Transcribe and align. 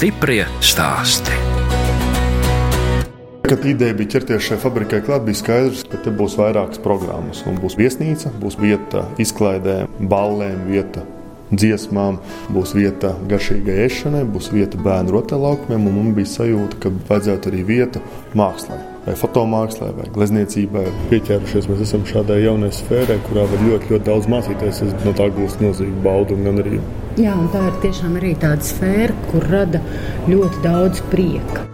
Stiprie 0.00 0.46
stāsti. 0.64 1.34
Kad 3.44 3.66
ideja 3.68 3.92
bija 3.98 4.14
ķerties 4.14 4.46
šai 4.46 4.56
fabrikai 4.62 5.02
klāt, 5.04 5.26
bija 5.26 5.36
skaidrs, 5.36 5.82
ka 5.92 5.98
te 6.00 6.08
būs 6.16 6.38
vairākas 6.40 6.80
programmas. 6.80 7.42
Un 7.44 7.58
būs 7.60 7.76
viesnīca, 7.76 8.32
būs 8.40 8.56
vieta 8.56 9.02
izklaidēm, 9.20 9.92
ballēm, 10.08 10.62
vieta 10.70 11.04
dziesmām, 11.52 12.16
būs 12.48 12.72
vieta 12.78 13.12
garšīgai 13.28 13.76
ēšanai, 13.90 14.22
būs 14.24 14.48
vieta 14.54 14.80
bērnu 14.80 15.12
rotaļlaukumiem, 15.18 15.90
mums 15.98 16.16
bija 16.16 16.32
sajūta, 16.38 16.80
ka 16.80 16.94
vajadzētu 17.10 17.52
arī 17.52 17.66
vieta 17.74 18.00
mākslā. 18.32 18.80
Vai 19.06 19.14
fotomākslā, 19.16 19.90
vai 19.96 20.06
glezniecībai. 20.12 20.84
Pieķērušies 21.08 21.70
mēs 21.70 21.84
esam 21.86 22.02
šādai 22.08 22.42
jaunai 22.42 22.68
sfērai, 22.74 23.16
kurā 23.28 23.46
var 23.48 23.64
ļoti, 23.64 23.94
ļoti 23.94 24.06
daudz 24.10 24.28
mācīties. 24.28 24.82
Es 24.84 25.06
no 25.06 25.14
tā 25.16 25.30
gūstu 25.32 25.64
milzīgu 25.64 26.04
baudu 26.04 26.36
un 26.36 26.44
gandarījumu. 26.50 26.96
Jā, 27.20 27.32
un 27.32 27.48
tā 27.54 27.64
ir 27.70 27.80
tiešām 27.86 28.18
arī 28.20 28.34
tāda 28.40 28.64
sfēra, 28.64 29.16
kur 29.32 29.48
rada 29.48 29.80
ļoti 30.28 30.64
daudz 30.66 31.00
prieka. 31.12 31.64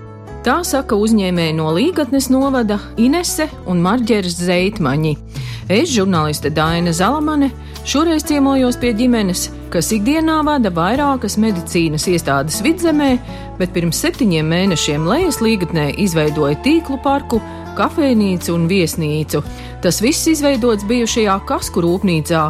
Tā 0.46 0.60
saka 0.62 0.94
uzņēmēji 0.94 1.56
no 1.58 1.72
Līgatnes 1.74 2.28
novada 2.30 2.78
Inese 3.02 3.48
un 3.66 3.80
Marģeras 3.82 4.38
Zeitmaņi. 4.46 5.16
Es, 5.66 5.90
žurnāliste 5.90 6.52
Daina 6.54 6.92
Zalamane, 6.94 7.50
šoreiz 7.82 8.22
ciemojos 8.28 8.78
pie 8.78 8.92
ģimenes, 8.94 9.48
kas 9.72 9.90
ikdienā 9.94 10.38
vada 10.46 10.70
vairākas 10.74 11.36
medicīnas 11.40 12.06
iestādes 12.10 12.60
vidzemē, 12.64 13.10
bet 13.58 13.72
pirms 13.74 14.00
septiņiem 14.04 14.48
mēnešiem 14.52 15.06
Lejas 15.08 15.40
Līgatnē 15.44 15.88
izveidoja 16.02 16.58
tīklu 16.64 16.98
parku, 17.04 17.40
kafejnīcu 17.76 18.54
un 18.54 18.68
viesnīcu. 18.70 19.42
Tas 19.84 20.00
viss 20.04 20.28
izveidots 20.32 20.86
bijušajā 20.88 21.36
kasku 21.48 21.84
rūpnīcā, 21.84 22.44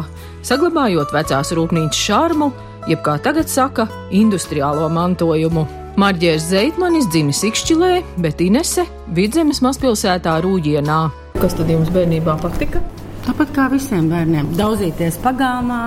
saglabājot 0.47 1.13
vecās 1.15 1.51
rūpnīcas 1.57 2.05
šarmu, 2.07 2.51
jeb 2.87 3.03
kā 3.05 3.17
tagad 3.23 3.51
saka, 3.51 3.87
industriālo 4.11 4.87
mantojumu. 4.93 5.67
Marģērs 5.97 6.51
Zeitmanis 6.51 7.07
dzimis 7.09 7.41
Ikšķilē, 7.47 7.93
bet 8.21 8.43
Inese 8.45 8.85
Vidzemes 9.17 9.63
mazpilsētā 9.65 10.35
Rūģienā. 10.45 10.99
Kas 11.41 11.57
tad 11.57 11.73
jums 11.73 11.89
bērnībā 11.93 12.37
patika? 12.43 12.83
Tāpat 13.27 13.49
kā 13.51 13.65
visiem 13.73 14.05
bērniem, 14.07 14.53
daudzīties 14.55 15.17
pagāmā, 15.19 15.77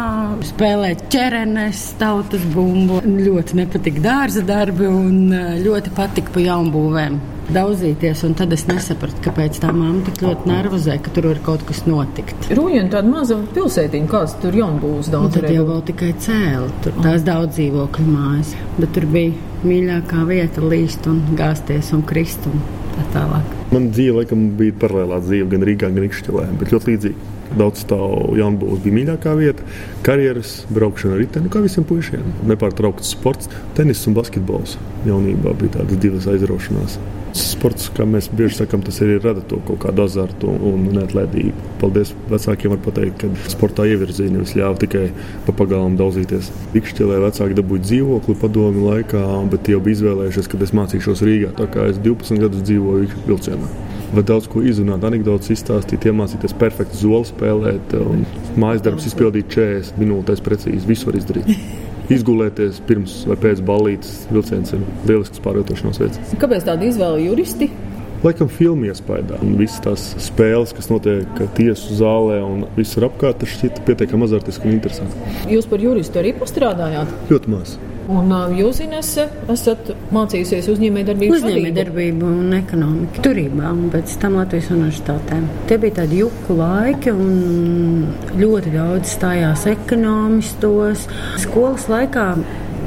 spēlēt 0.44 1.06
ķerenes, 1.12 1.86
tautas 2.00 2.42
bumbu. 2.52 2.98
Ļoti 3.00 3.56
nepatika 3.62 4.02
dārza 4.04 4.42
darbi 4.44 4.84
un 4.84 5.32
eh, 5.32 5.54
ļoti 5.64 5.92
patika 5.96 6.34
pa 6.34 6.42
jaunbūvēm. 6.44 7.16
Daudzīties, 7.50 8.20
un 8.28 8.36
tad 8.38 8.52
es 8.54 8.66
nesapratu, 8.68 9.22
kāpēc 9.24 9.56
tā 9.62 9.72
mamma 9.74 10.04
tik 10.06 10.20
ļoti 10.22 10.50
nervozē, 10.52 10.98
ka 11.02 11.10
tur 11.16 11.30
var 11.32 11.40
kaut 11.48 11.64
kas 11.66 11.80
notikt. 11.88 12.50
Rūjien 12.54 12.92
tāda 12.92 13.10
maza 13.10 13.40
pilsētiņa, 13.56 14.10
kāds 14.12 14.36
tur 14.44 14.54
jaunbūs 14.60 15.08
Un 15.10 15.16
daudz. 15.16 15.38
tad 15.40 15.48
jau 15.50 15.64
vēl 15.72 15.80
tikai 15.88 16.12
cēlā, 16.26 16.68
tur 16.84 17.00
tās 17.00 17.24
daudz 17.26 17.56
dzīvokļu 17.56 18.06
mājas. 18.12 18.52
Bet 18.76 18.92
tur 18.94 19.08
bija 19.16 19.64
mīļākā 19.64 20.28
vieta 20.28 20.62
līst 20.62 21.08
un 21.10 21.24
gāzties 21.40 21.90
un 21.96 22.04
krist 22.06 22.46
un 22.52 22.62
tā 23.00 23.08
tālāk. 23.16 23.58
Man 23.74 23.90
dzīve 23.94 24.20
laikam 24.20 24.48
bija 24.58 24.76
paralēlā 24.82 25.20
dzīve 25.24 25.50
gan 25.54 25.66
Rīgā, 25.68 25.88
gan 25.88 26.00
Rīgšķilē, 26.04 26.46
bet 26.60 26.74
ļoti 26.74 26.92
līdzīga. 26.92 27.39
Daudz 27.58 27.82
stāvu 27.82 28.36
jaunbūvs 28.38 28.82
bija 28.84 28.94
mīļākā 28.94 29.32
vieta, 29.34 29.64
karjeras, 30.06 30.60
braukšana 30.70 31.16
ar 31.16 31.22
riteni, 31.24 31.48
nu, 31.48 31.50
kā 31.50 31.62
visiem 31.64 31.86
puišiem. 31.86 32.28
Nepārtraukts 32.46 33.10
sports, 33.16 33.50
tenis 33.74 34.04
un 34.06 34.14
basketbols. 34.14 34.76
Jaunībā 35.08 35.56
bija 35.58 35.80
tādas 35.80 35.98
divas 35.98 36.28
aizraušanās. 36.30 37.00
Sports, 37.36 37.88
kā 37.94 38.06
mēs 38.10 38.26
bieži 38.34 38.60
sakām, 38.60 38.82
tas 38.86 38.96
arī 39.02 39.18
rada 39.22 39.42
to 39.46 39.60
kaut 39.66 39.80
kādu 39.84 40.02
azartu 40.06 40.50
un 40.70 40.88
neatlaidību. 40.94 41.66
Paldies 41.82 42.10
vecākiem, 42.30 42.74
var 42.74 42.82
pateikt, 42.86 43.22
ka 43.22 43.50
sportā 43.52 43.86
ievirzīja 43.90 44.34
nevis 44.34 44.56
ļāva 44.58 44.78
tikai 44.82 45.04
pa 45.46 45.54
pagalām 45.58 45.98
daudzīties. 45.98 46.50
Rīgšķilē 46.74 47.20
vecāki 47.26 47.58
dabūja 47.58 47.86
dzīvokli 47.86 48.38
padomu 48.42 48.90
laikā, 48.92 49.24
bet 49.54 49.70
jau 49.70 49.82
bija 49.82 50.00
izvēlējušies, 50.00 50.50
kad 50.50 50.66
es 50.66 50.74
mācīšos 50.74 51.24
Rīgā. 51.26 51.54
Tā 51.58 51.70
kā 51.70 51.86
es 51.90 52.02
12 52.02 52.46
gadus 52.46 52.66
dzīvoju 52.66 53.26
vilcienā. 53.30 53.70
Var 54.10 54.24
daudz 54.26 54.48
ko 54.50 54.62
izrunāt, 54.66 55.04
anekdotas 55.06 55.52
izstāstīt, 55.54 56.08
iemācīties 56.10 56.56
perfekti 56.58 56.98
zoli 56.98 57.28
spēlēt, 57.28 57.92
un 58.00 58.24
mājas 58.58 58.82
darbus 58.82 59.06
izpildīt 59.06 59.52
40 59.54 60.00
minūtēs 60.02 60.42
precīzi. 60.42 60.82
Visu 60.88 61.06
var 61.06 61.20
izdarīt. 61.20 61.52
Izgulēties 62.16 62.80
pirms 62.88 63.20
vai 63.30 63.36
pēc 63.38 63.62
balītes 63.62 64.24
vilciens 64.34 64.74
ir 64.74 64.82
lielisks 65.06 65.42
pārvietošanās 65.44 66.02
veids. 66.02 66.34
Kāpēc 66.42 66.66
tāda 66.66 66.88
izvēle 66.88 67.22
juristi? 67.22 67.70
Laikam 68.24 68.50
filmu 68.52 68.90
iespējā. 68.90 69.38
Visas 69.56 69.78
tās 69.84 70.08
spēles, 70.26 70.74
kas 70.76 70.90
notiek 70.90 71.38
tiesu 71.56 71.94
zālē 72.02 72.40
un 72.44 72.66
viss 72.74 72.98
ir 72.98 73.06
apkārt, 73.06 73.38
tas 73.40 73.54
šķiet 73.54 73.80
pietiekami 73.86 74.26
azartiski 74.26 74.68
un 74.68 74.74
interesanti. 74.76 75.38
Jūs 75.54 75.70
par 75.70 75.86
juristu 75.86 76.20
arī 76.20 76.34
pastrādājāt? 76.42 77.14
Ļoti 77.30 77.54
maz. 77.54 77.78
Un 78.10 78.32
jūs, 78.58 78.80
Inese, 78.82 79.26
esat 79.52 79.92
mācījusies 80.14 80.66
uzņēmējdarbības 80.72 81.44
Uzņēmējdarbība 81.44 82.26
un 82.26 82.54
ekonomika 82.56 83.22
turībā 83.22 83.68
un 83.70 83.84
pēc 83.92 84.16
tam 84.22 84.38
Latvijas 84.40 84.70
universitātē. 84.74 85.38
Tie 85.70 85.78
bija 85.78 86.00
tādi 86.00 86.18
juku 86.24 86.56
laiki 86.58 87.12
un 87.14 88.08
ļoti 88.40 88.72
daudz 88.74 89.12
stājās 89.14 89.62
ekonomistos. 89.70 91.04
Skolas 91.44 91.86
laikā 91.92 92.24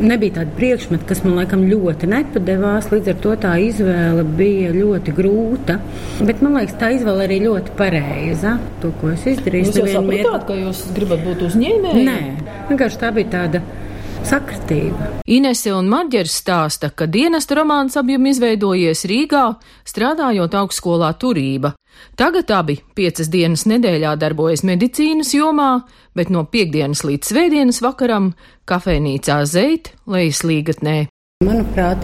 nebija 0.03 0.39
tāda 0.39 0.55
priekšmeta, 0.57 1.05
kas 1.07 1.21
man 1.23 1.37
laikam 1.39 1.63
ļoti 1.69 2.09
nepadevās. 2.11 2.89
Līdz 2.91 3.13
ar 3.13 3.21
to 3.23 3.35
tā 3.45 3.53
izvēle 3.63 4.25
bija 4.37 4.73
ļoti 4.75 5.13
grūta. 5.15 5.77
Bet 6.25 6.41
man 6.43 6.57
liekas, 6.59 6.75
tā 6.81 6.91
izvēle 6.97 7.27
arī 7.29 7.39
ļoti 7.45 7.77
pareiza. 7.79 8.57
To, 8.83 8.91
ko 8.99 9.13
es 9.13 9.23
izdarīju, 9.29 9.69
nevienu 9.69 10.03
mirkli- 10.09 10.25
sapratāt, 10.25 10.47
ka 10.49 10.59
jūs 10.59 10.83
gribat 10.97 11.23
būt 11.29 11.47
uzņēmēji? 11.47 12.05
Nē, 12.09 12.19
vienkārši 12.73 13.01
tā 13.05 13.13
bija 13.15 13.31
tāda 13.37 13.63
sakritība. 14.27 15.09
Inese 15.29 15.73
un 15.75 15.89
Marģers 15.91 16.35
stāsta, 16.41 16.89
ka 16.89 17.07
dienesta 17.07 17.57
romāns 17.59 17.97
abiem 17.99 18.25
izveidojies 18.31 19.05
Rīgā, 19.09 19.45
strādājot 19.87 20.57
augstskolā 20.59 21.13
turība. 21.21 21.73
Tagad 22.17 22.51
abi 22.51 22.79
piecas 22.97 23.29
dienas 23.33 23.67
nedēļā 23.69 24.15
darbojas 24.21 24.65
medicīnas 24.67 25.33
jomā, 25.37 25.71
bet 26.17 26.33
no 26.33 26.45
piekdienas 26.49 27.03
līdz 27.07 27.33
svētdienas 27.33 27.81
vakaram 27.85 28.33
kafejnīcā 28.69 29.43
Zeit 29.49 29.93
lejas 30.09 30.43
līgatnē. 30.47 30.97
Manuprāt, 31.45 32.01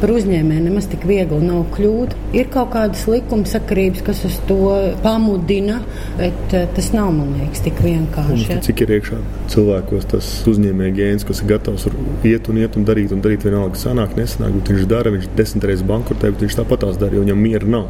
par 0.00 0.12
uzņēmēju 0.14 0.64
nemaz 0.66 0.88
tik 0.90 1.04
viegli 1.08 1.40
nav 1.44 1.66
kļūt. 1.74 2.16
Ir 2.36 2.50
kaut 2.52 2.72
kādas 2.74 3.06
likumsakarības, 3.10 4.04
kas 4.06 4.22
uz 4.28 4.38
to 4.48 4.58
pamudina, 5.04 5.80
bet 6.18 6.54
eh, 6.56 6.66
tas 6.76 6.90
nav, 6.94 7.12
man 7.16 7.34
liekas, 7.38 7.62
tik 7.66 7.80
vienkārši. 7.84 8.46
ja. 8.50 8.60
Cik 8.64 8.84
ir 8.86 8.94
iekšā 8.98 9.20
cilvēkos 9.50 10.08
tas 10.12 10.28
uzņēmēja 10.50 10.96
gēns, 10.96 11.26
kas 11.28 11.42
ir 11.42 11.50
gatavs 11.50 11.86
iet 12.26 12.50
un 12.50 12.60
iet 12.62 12.78
un 12.78 12.86
darīt, 12.88 13.14
un 13.14 13.22
darīt 13.24 13.46
vienalga, 13.46 13.78
sanāk, 13.80 14.14
nesanāk, 14.18 14.54
bet 14.60 14.72
viņš 14.74 14.88
dara, 14.90 15.14
viņš 15.14 15.28
desmit 15.38 15.66
reizes 15.70 15.86
bankrotē, 15.88 16.32
bet 16.34 16.44
viņš 16.46 16.58
tāpat 16.60 16.84
tās 16.84 17.00
dara, 17.00 17.16
jo 17.16 17.24
viņam 17.24 17.42
miera 17.42 17.70
nav. 17.76 17.88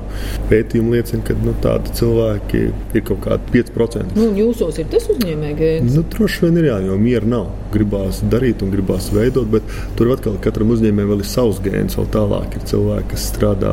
Pētījumi 0.50 0.96
liecina, 0.96 1.24
ka 1.26 1.36
nu, 1.44 1.54
tādi 1.64 1.94
cilvēki 2.00 2.62
ir 2.96 3.06
kaut 3.06 3.22
kādi 3.26 3.54
5%. 3.58 4.16
Nu, 4.18 4.30
jūsos 4.38 4.80
ir 4.80 4.88
tas 4.92 5.08
uzņēmēji 5.12 5.70
Nu, 5.90 6.02
droši 6.10 6.46
vien 6.46 6.58
ir 6.60 6.68
jā, 6.70 6.78
jo 6.86 6.96
miera 7.00 7.28
nav. 7.28 7.48
Gribās 7.74 8.20
darīt 8.32 8.64
un 8.64 8.72
gribās 8.72 9.10
veidot, 9.14 9.46
bet 9.50 9.66
tur 9.98 10.10
atkal 10.14 10.38
katram 10.42 10.72
uzņēmējam 10.74 11.12
vēl 11.12 11.22
ir 11.22 11.28
savs 11.28 11.60
gēns. 11.64 11.99
Vēl 12.00 12.06
tālāk 12.14 12.54
ir 12.56 12.62
cilvēki, 12.64 13.08
kas 13.10 13.24
strādā 13.28 13.70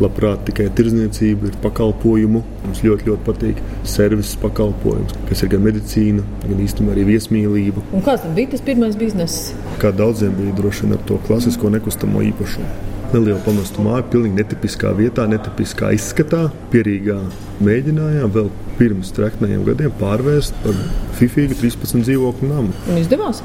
labprāt 0.00 0.46
tikai 0.48 0.70
tirzniecību, 0.78 1.50
ir 1.50 1.58
pakalpojumu. 1.60 2.40
Mums 2.62 2.78
ļoti, 2.80 3.10
ļoti 3.10 3.24
patīk 3.26 3.58
servises 3.84 4.38
pakalpojums, 4.40 5.12
kas 5.28 5.42
ir 5.44 5.50
gan 5.52 5.66
medicīna, 5.66 6.24
gan 6.46 6.62
īstenībā 6.64 6.94
arī 6.94 7.04
viesmīlība. 7.10 7.84
Un 7.92 8.04
kāds 8.06 8.24
tad 8.24 8.32
bija 8.38 8.54
tas 8.54 8.64
pirmais 8.64 8.96
bizness? 8.96 9.50
Kā 9.82 9.90
daudziem 9.92 10.32
bija 10.38 10.56
droši 10.56 10.86
vien 10.86 10.96
ar 10.96 11.02
to 11.10 11.20
klasisko 11.28 11.68
nekustamo 11.74 12.24
īpašumu. 12.30 12.72
Nelielu 13.12 13.42
pamestu 13.44 13.84
māju, 13.84 14.08
pilnīgi 14.14 14.40
netipiskā 14.40 14.94
vietā, 14.96 15.28
netipiskā 15.28 15.92
izskatā, 15.98 16.46
pierīgā. 16.72 17.18
Mēģinājām 17.66 18.32
vēl 18.38 18.48
pirms 18.80 19.12
treknējiem 19.18 19.68
gadiem 19.68 19.92
pārvērst 20.00 20.56
par 20.64 20.80
fifīgu 21.20 21.60
13 21.60 22.08
dzīvokļu 22.08 22.54
namu. 22.54 22.72
Un 22.88 23.04
izdevās? 23.04 23.44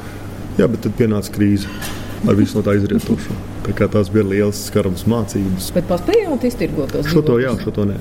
Jā, 0.56 0.72
bet 0.72 0.88
tad 0.88 0.96
pienāca 0.96 1.36
krīze 1.36 2.00
ar 2.28 2.38
visu 2.38 2.60
no 2.60 2.66
tā 2.66 2.76
izrietošo. 2.78 3.36
Tā 3.66 3.88
tās 3.92 4.12
bija 4.14 4.26
liels 4.28 4.66
skarabas 4.70 5.06
mācības. 5.10 5.72
Bet 5.76 5.88
paspējāt 5.90 6.46
iztirgot 6.50 6.94
tos 6.94 7.10
Šo 7.12 7.24
to 7.26 7.40
jā, 7.42 7.54
šo 7.62 7.74
to 7.76 7.88
nē. 7.90 7.98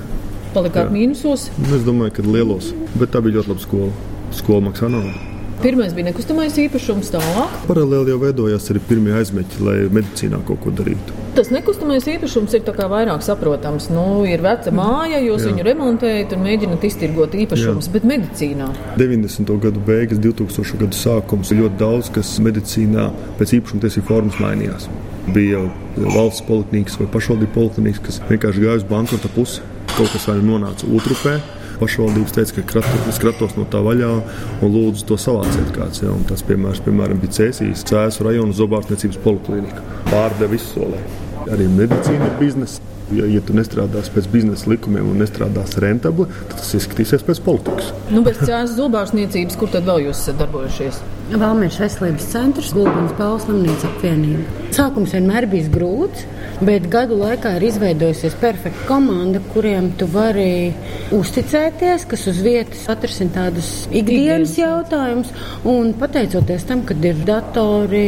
Palikāt 0.54 0.88
jā. 0.88 0.94
mīnusos. 0.94 1.48
Nu, 1.60 1.74
Es 1.78 1.84
domāju, 1.86 2.16
ka 2.18 2.26
lielos, 2.26 2.72
bet 2.98 3.12
tā 3.14 3.22
bija 3.24 3.38
ļoti 3.38 3.52
laba 3.52 3.64
skola. 3.64 3.92
Skola 4.34 4.66
maksā 4.68 4.90
naudu. 4.90 5.14
Pirmais 5.60 5.92
bija 5.92 6.08
nekustamais 6.08 6.56
īpašums, 6.62 7.10
tālāk. 7.12 7.56
Paralēli 7.68 8.14
jau 8.14 8.20
veidojās 8.22 8.70
arī 8.72 8.80
pirmie 8.88 9.12
aizmeķi, 9.18 9.64
lai 9.66 9.76
medicīnā 9.92 10.40
kaut 10.48 10.62
ko 10.64 10.72
darītu. 10.72 11.19
Tas 11.40 11.48
nekustamais 11.48 12.04
īpašums 12.04 12.52
ir 12.52 12.66
vairāk 12.92 13.22
saprotams. 13.24 13.86
Nu, 13.88 14.26
ir 14.28 14.42
veca 14.44 14.68
māja, 14.76 15.22
jūs 15.24 15.46
Jā. 15.46 15.54
viņu 15.54 15.62
remontējat 15.70 16.34
un 16.36 16.42
mēģināt 16.44 16.82
iztirgot 16.84 17.32
īpašumus, 17.32 17.86
bet 17.94 18.04
medicīnā. 18.04 18.66
90. 19.00 19.54
gadu 19.62 19.80
beigas, 19.86 20.20
2000. 20.20 20.76
gadu 20.82 20.98
sākums 20.98 21.54
ļoti 21.56 21.80
daudz, 21.80 22.10
kas 22.12 22.34
medicīnā 22.44 23.06
pēc 23.38 23.54
īpašuma 23.56 23.86
tiesību 23.86 24.08
formas 24.10 24.36
mainījās. 24.36 24.90
Bija 25.32 25.62
valsts 25.96 26.44
poliklīnikas 26.44 27.00
vai 27.00 27.08
pašvaldību 27.16 27.56
poliklīnikas, 27.56 28.02
kas 28.04 28.20
vienkārši 28.28 28.66
gāja 28.66 28.82
uz 28.82 28.84
bankrota 28.92 29.32
pusi. 29.32 29.64
Kaut 29.94 30.12
kas 30.12 30.28
vai 30.28 30.36
nonāca 30.44 30.92
otrupē, 30.92 31.38
pašvaldības 31.80 32.36
teica, 32.36 32.58
ka 32.58 32.66
kratu, 32.74 33.00
es 33.08 33.22
kratos 33.24 33.56
no 33.56 33.64
tā 33.64 33.80
vaļā 33.88 34.12
un 34.60 34.76
lūdzu 34.76 35.08
to 35.08 35.16
savāciet 35.24 35.72
kāds. 35.72 36.04
Ja? 36.04 36.12
Un 36.12 36.28
tas 36.28 36.44
piemērs, 36.44 36.84
piemēram, 36.84 37.24
bija 37.24 37.38
Cēsīs, 37.40 37.88
Cēsu 37.88 38.28
rajona 38.28 38.60
zobārstniecības 38.60 39.24
poliklīnika. 39.24 39.88
Pārdeva 40.12 40.60
izsolē. 40.60 41.00
Arī 41.48 41.68
medicīna 41.72 42.28
ir 42.28 42.34
biznesa. 42.40 42.82
Ja, 43.10 43.24
ja 43.26 43.40
tu 43.42 43.54
nestrādāsi 43.56 44.12
pēc 44.14 44.28
biznesa 44.30 44.70
likumiem 44.70 45.08
un 45.10 45.18
nestrādāsi 45.18 45.80
rentabli, 45.82 46.28
tad 46.50 46.60
tas 46.60 46.74
izskatīsies 46.78 47.24
pēc 47.26 47.40
politikas. 47.42 47.88
Nu, 48.12 48.22
bez 48.26 48.38
cēlās 48.38 48.76
zobārstniecības, 48.76 49.58
kur 49.58 49.72
tad 49.72 49.88
vēl 49.88 50.06
jūs 50.06 50.20
esat 50.20 50.38
darbojušies? 50.44 51.00
Valmīras 51.30 51.78
veselības 51.78 52.24
centrs, 52.32 52.72
Gulbens 52.74 53.12
Pauls 53.14 53.44
slimnīca 53.46 53.86
apvienība. 53.86 54.42
Sākums 54.74 55.12
vienmēr 55.14 55.46
bijis 55.50 55.68
grūts, 55.70 56.24
bet 56.66 56.88
gadu 56.90 57.18
laikā 57.20 57.52
ir 57.58 57.66
izveidojusies 57.68 58.34
perfekta 58.40 58.86
komanda, 58.88 59.38
kuriem 59.52 59.92
tu 59.98 60.08
vari 60.10 60.72
uzticēties, 61.14 62.06
kas 62.10 62.26
uz 62.30 62.40
vietas 62.42 62.82
atrisina 62.90 63.34
tādus 63.36 63.70
ikdienas 63.94 64.56
jautājumus. 64.58 65.30
Un 65.70 65.94
pateicoties 66.00 66.66
tam, 66.66 66.82
ka 66.88 66.98
ir 66.98 67.22
datori, 67.28 68.02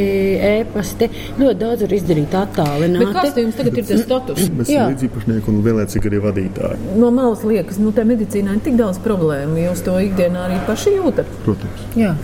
e-pasti, 0.50 1.10
ļoti 1.38 1.58
daudz 1.62 1.86
var 1.86 1.96
izdarīt 2.00 2.36
attālināti. 2.42 3.08
Kāds 3.20 3.40
jums 3.44 3.58
tagad 3.62 3.80
ir 3.82 3.88
tas 3.92 4.04
status? 4.08 4.44
Mēs 4.58 4.66
esam 4.66 4.94
līdziepašnieki 4.96 5.52
un 5.54 5.64
vienlaicīgi 5.70 6.10
arī 6.10 6.22
vadītāji. 6.26 6.92
No 6.98 7.14
malas 7.14 7.46
liekas, 7.46 7.78
nu, 7.82 7.94
tā 7.94 8.06
medicīnā 8.08 8.58
ir 8.58 8.66
tik 8.66 8.78
daudz 8.82 8.98
problēmu. 9.06 9.62
Jūs 9.68 9.86
to 9.86 9.98
ikdienā 10.10 10.48
arī 10.48 10.62
paši 10.66 10.98
jūtat? 10.98 11.36
Protams. 11.46 11.90
Jā. 11.98 12.16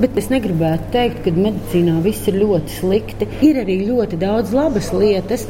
Bet 0.00 0.16
es 0.16 0.30
negribētu 0.32 0.88
teikt, 0.94 1.20
ka 1.26 1.34
medicīnā 1.36 1.98
viss 2.04 2.28
ir 2.30 2.40
ļoti 2.40 2.78
slikti. 2.78 3.28
Ir 3.44 3.60
arī 3.62 3.82
ļoti 3.90 4.18
daudz 4.22 4.54
labas 4.56 4.92
lietas. 4.96 5.46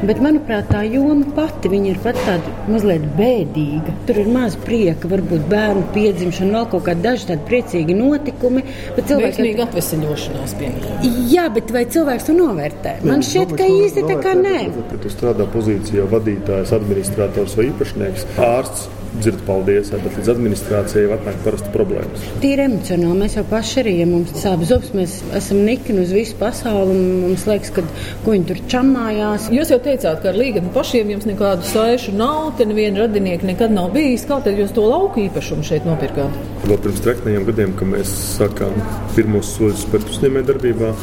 Bet, 0.00 0.16
manuprāt, 0.24 0.70
tā 0.72 0.80
joma 0.88 1.26
pati 1.36 1.68
ir 1.76 1.98
pat 2.00 2.16
tāda 2.24 2.52
mazliet 2.72 3.02
bēdīga. 3.18 3.92
Tur 4.08 4.20
ir 4.22 4.30
maz 4.32 4.54
prieka, 4.56 5.10
varbūt 5.12 5.42
bērnu 5.50 5.82
piedzimšana, 5.92 6.54
vēl 6.54 6.68
kaut 6.72 6.86
kādi 6.86 7.04
daži 7.04 7.26
tādi 7.28 7.44
priecīgi 7.50 7.96
notikumi. 7.98 8.62
Bet 8.96 9.10
cilvēks 9.10 9.42
ir 9.44 9.60
atvesaļošanās, 9.66 10.54
piemēram. 10.60 11.04
Jā, 11.34 11.44
bet 11.52 11.74
vai 11.76 11.84
cilvēks 11.92 12.30
to 12.30 12.36
novērtē? 12.38 12.94
Man 13.04 13.26
šķiet, 13.26 13.52
ka 13.60 13.68
īsti 13.74 14.06
tā 14.08 14.16
kā 14.24 14.32
nē. 14.40 14.62
Kad 14.78 14.96
tu 15.04 15.12
strādā 15.12 15.48
pozīcijā 15.52 16.08
vadītājs, 16.08 16.72
administrators 16.80 17.60
vai 17.60 17.68
īpašnieks, 17.68 18.26
ārsts 18.40 18.88
dzird 19.18 19.40
paldies, 19.46 19.90
bet 19.90 20.16
līdz 20.18 20.30
administrācijai 20.32 21.04
jau 21.06 21.14
atnāk 21.16 21.38
parasti 21.44 21.72
problēmas. 21.74 22.26
Tīri 22.42 22.66
emocionāli 22.68 23.18
mēs 23.24 23.36
jau 23.38 23.44
paši 23.50 23.80
arī, 23.82 23.94
ja 24.00 24.06
mums 24.08 24.34
sāp 24.38 24.62
zobs, 24.68 24.92
mēs 24.96 25.16
esam 25.36 25.62
nikni 25.66 26.04
uz 26.04 26.12
visu 26.14 26.36
pasauli 26.40 26.94
un 26.94 27.02
mums 27.24 27.46
liekas, 27.48 27.72
ka 27.74 27.84
ko 28.24 28.34
viņi 28.34 28.48
tur 28.50 28.62
čamājās. 28.70 29.48
Jūs 29.54 29.72
jau 29.74 29.80
teicāt, 29.82 30.22
ka 30.22 30.30
ar 30.30 30.38
līgatu 30.38 30.70
pašiem 30.76 31.10
jums 31.14 31.26
nekādu 31.28 31.66
saišu 31.68 32.14
nav, 32.16 32.52
te 32.58 32.68
neviena 32.70 33.04
radinieka 33.04 33.48
nekad 33.50 33.74
nav 33.74 33.90
bijis. 33.96 34.26
Kā 34.30 34.40
tad 34.44 34.60
jūs 34.60 34.74
to 34.76 34.86
lauku 34.86 35.24
īpašumu 35.26 35.66
šeit 35.66 35.88
nopirkāt? 35.88 36.38
Vēl 36.68 36.80
pirms 36.86 37.02
treknējiem 37.06 37.48
gadiem, 37.50 37.74
kad 37.80 37.92
mēs 37.96 38.14
sākām 38.36 38.78
pirmos 39.16 39.50
soļus 39.56 39.88
pēc 39.90 40.06
uzņēmē 40.14 40.44
darbībā, 40.52 40.94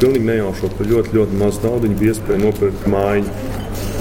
pilnīgi 0.00 0.28
nejaušot 0.32 0.76
par 0.80 0.90
ļoti, 0.90 1.16
ļoti 1.20 1.40
mazu 1.44 1.66
naudu, 1.68 1.94
bija 2.00 2.16
iespēja 2.16 2.42
nopirkt 2.42 2.90
māju, 2.90 3.26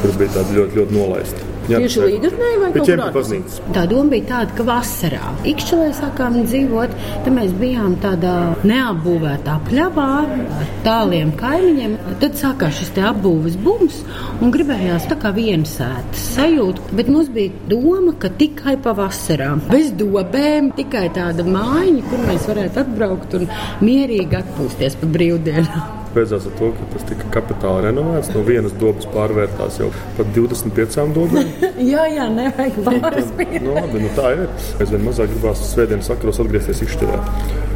kur 0.01 0.17
bija 0.17 0.37
tāda 0.39 0.59
ļoti, 0.59 0.81
ļoti 0.81 0.97
nolaista. 0.97 1.50
Tieši 1.67 2.01
līgatnē 2.05 2.49
vai 2.61 2.69
kaut 2.73 2.89
kur 2.89 3.13
baznīcas? 3.15 3.59
Tā 3.75 3.83
doma 3.89 4.13
bija 4.15 4.27
tāda, 4.31 4.55
ka 4.57 4.65
vasarā 4.67 5.31
Ikšķelē 5.51 5.89
sākām 5.97 6.39
dzīvot, 6.47 6.95
tad 7.25 7.35
mēs 7.35 7.53
bijām 7.59 7.95
tādā 8.03 8.33
neapbūvētā 8.67 9.57
pļavā 9.69 10.07
ar 10.23 10.73
tāliem 10.85 11.33
kaimiņiem. 11.39 11.95
Tad 12.23 12.37
sākās 12.41 12.79
šis 12.79 12.93
te 12.97 13.05
apbūves 13.11 13.59
bums 13.61 14.01
un 14.41 14.53
gribējās 14.53 15.07
tā 15.11 15.19
kā 15.21 15.33
viensētas 15.37 16.27
sajūta, 16.35 16.89
bet 16.97 17.11
mums 17.13 17.31
bija 17.33 17.53
doma, 17.71 18.15
ka 18.21 18.33
tikai 18.41 18.77
pavasarā, 18.81 19.53
bez 19.69 19.93
dobēm, 19.99 20.73
tikai 20.77 21.07
tāda 21.15 21.45
mājiņa, 21.47 22.05
kur 22.09 22.27
mēs 22.27 22.51
varētu 22.51 22.85
atbraukt 22.85 23.39
un 23.39 23.49
mierīgi 23.85 24.41
atpūsties 24.41 25.01
pa 25.01 25.15
brīvdienām 25.15 26.00
beidzās 26.15 26.47
ar 26.49 26.55
to, 26.59 26.71
ka 26.77 26.87
tas 26.93 27.05
tika 27.09 27.29
kapitāli 27.35 27.85
renovēts. 27.87 28.31
No 28.35 28.43
vienas 28.47 28.75
dobas 28.81 29.07
pārvērtās 29.13 29.79
jau 29.81 29.91
par 30.17 30.31
25 30.37 31.15
dobām. 31.17 31.53
jā, 31.93 32.07
jā, 32.15 32.27
nevajag 32.33 32.81
pāris 32.87 33.31
pieejas. 33.37 33.65
nu, 33.67 33.75
labi, 33.77 34.03
nu 34.05 34.11
tā 34.17 34.33
ir. 34.37 34.47
Aizvien 34.79 35.07
mazāk 35.07 35.31
gribās 35.35 35.63
svētdienas 35.71 36.11
vakaros 36.13 36.43
atgriezties 36.45 36.83
Ikšķirē. 36.87 37.21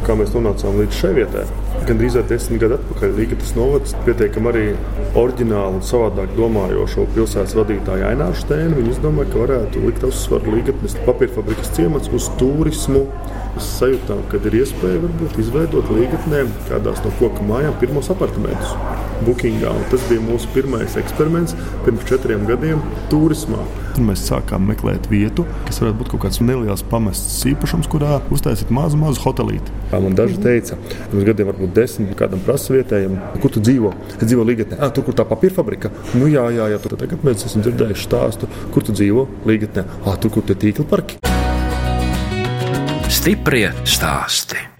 Kā 0.06 0.18
mēs 0.18 0.34
nonācām 0.36 0.82
līdz 0.82 1.02
šai 1.02 1.16
vietai? 1.20 1.46
Gan 1.86 2.00
drīz 2.00 2.16
desmit 2.30 2.62
gadu 2.62 2.78
atpakaļ 2.80 3.12
Līgas 3.18 3.52
novads 3.54 3.94
pietiekami 4.06 4.50
arī 4.50 4.64
oriģināli 5.20 5.78
un 5.78 5.84
savādāk 5.86 6.32
domājošo 6.38 7.04
pilsētas 7.14 7.54
vadītāju 7.58 8.08
Aināru 8.08 8.40
Stēnu. 8.40 8.80
Viņi 8.80 8.94
izdomāja, 8.96 9.30
ka 9.32 9.44
varētu 9.44 9.84
likt 9.84 10.06
uzsvaru 10.08 10.56
Līgas 10.56 10.96
papīra 11.06 11.36
fabrikas 11.36 11.74
ciemats 11.76 12.10
uz 12.16 12.30
turismu 12.40 13.04
Mēs 13.56 13.70
sajūtām, 13.78 14.18
ka 14.28 14.36
ir 14.50 14.54
iespēja 14.58 14.98
varbūt, 15.00 15.38
izveidot 15.40 15.88
līgatnē 15.96 16.42
kādās 16.68 16.98
no 17.00 17.12
koku 17.16 17.44
mājām 17.48 17.78
pirmos 17.80 18.10
apartamentus. 18.12 18.74
Bookingā. 19.24 19.72
Un 19.72 19.84
tas 19.90 20.04
bija 20.10 20.22
mūsu 20.24 20.50
pirmais 20.54 20.96
eksperiments 21.00 21.56
pirms 21.84 22.06
četriem 22.08 22.46
gadiem 22.48 22.82
turismā. 23.12 23.62
Un 23.96 24.10
mēs 24.10 24.26
sākām 24.28 24.66
meklēt 24.68 25.08
vietu, 25.08 25.46
kas 25.64 25.80
varētu 25.80 25.98
būt 26.02 26.10
kaut 26.12 26.24
kāds 26.26 26.42
neliels 26.44 26.84
pamests 26.90 27.38
īpašums, 27.48 27.88
kurā 27.92 28.18
uztaisīt 28.34 28.72
mazu, 28.74 28.98
mazu 29.00 29.22
hotelīti. 29.24 29.72
Kā 29.92 30.00
man 30.04 30.18
daži 30.18 30.36
teica, 30.42 30.76
pirms 31.12 31.24
gadiem, 31.30 31.48
varbūt 31.52 31.72
desmit, 31.78 32.12
kādam 32.18 32.42
prasa 32.44 32.76
vietējiem, 32.76 33.16
kur 33.40 33.54
tu 33.54 33.64
dzīvo. 33.64 33.94
Es 34.18 34.26
dzīvoju 34.26 34.50
Ligatnē, 34.50 34.80
ah, 34.82 34.92
tur, 34.92 35.06
kur 35.08 35.16
tā 35.16 35.24
papīra 35.28 35.56
fabrika. 35.56 35.92
Nu, 36.12 36.28
jā, 36.28 36.44
jā, 36.52 36.68
jā, 36.74 36.82
tur 36.82 36.98
tagad 37.00 37.24
mēs 37.24 37.48
esam 37.48 37.64
dzirdējuši 37.64 38.08
stāstu, 38.10 38.52
kur 38.74 38.84
tu 38.84 38.96
dzīvo 38.96 39.26
Ligatnē. 39.48 39.88
Ah, 40.04 40.20
tur, 40.20 40.34
kur 40.36 40.44
tie 40.44 40.58
tīkla 40.66 40.88
parki. 40.92 41.20
Stiprie 43.16 43.70
stāsti. 43.88 44.75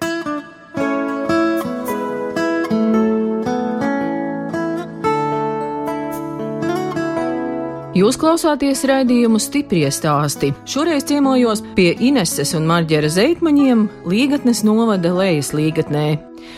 Jūs 7.97 8.17
klausāties 8.21 8.83
raidījumu 8.85 9.39
stipri 9.41 9.79
stāstī. 9.89 10.51
Šoreiz 10.69 11.07
ciemojos 11.09 11.63
pie 11.73 11.95
Ineses 12.05 12.51
un 12.53 12.67
Marģera 12.69 13.09
Zeitmaņiem 13.09 13.87
Līgatnes 14.05 14.61
novada 14.67 15.15
lejas 15.15 15.49
līgatnē. 15.57 16.03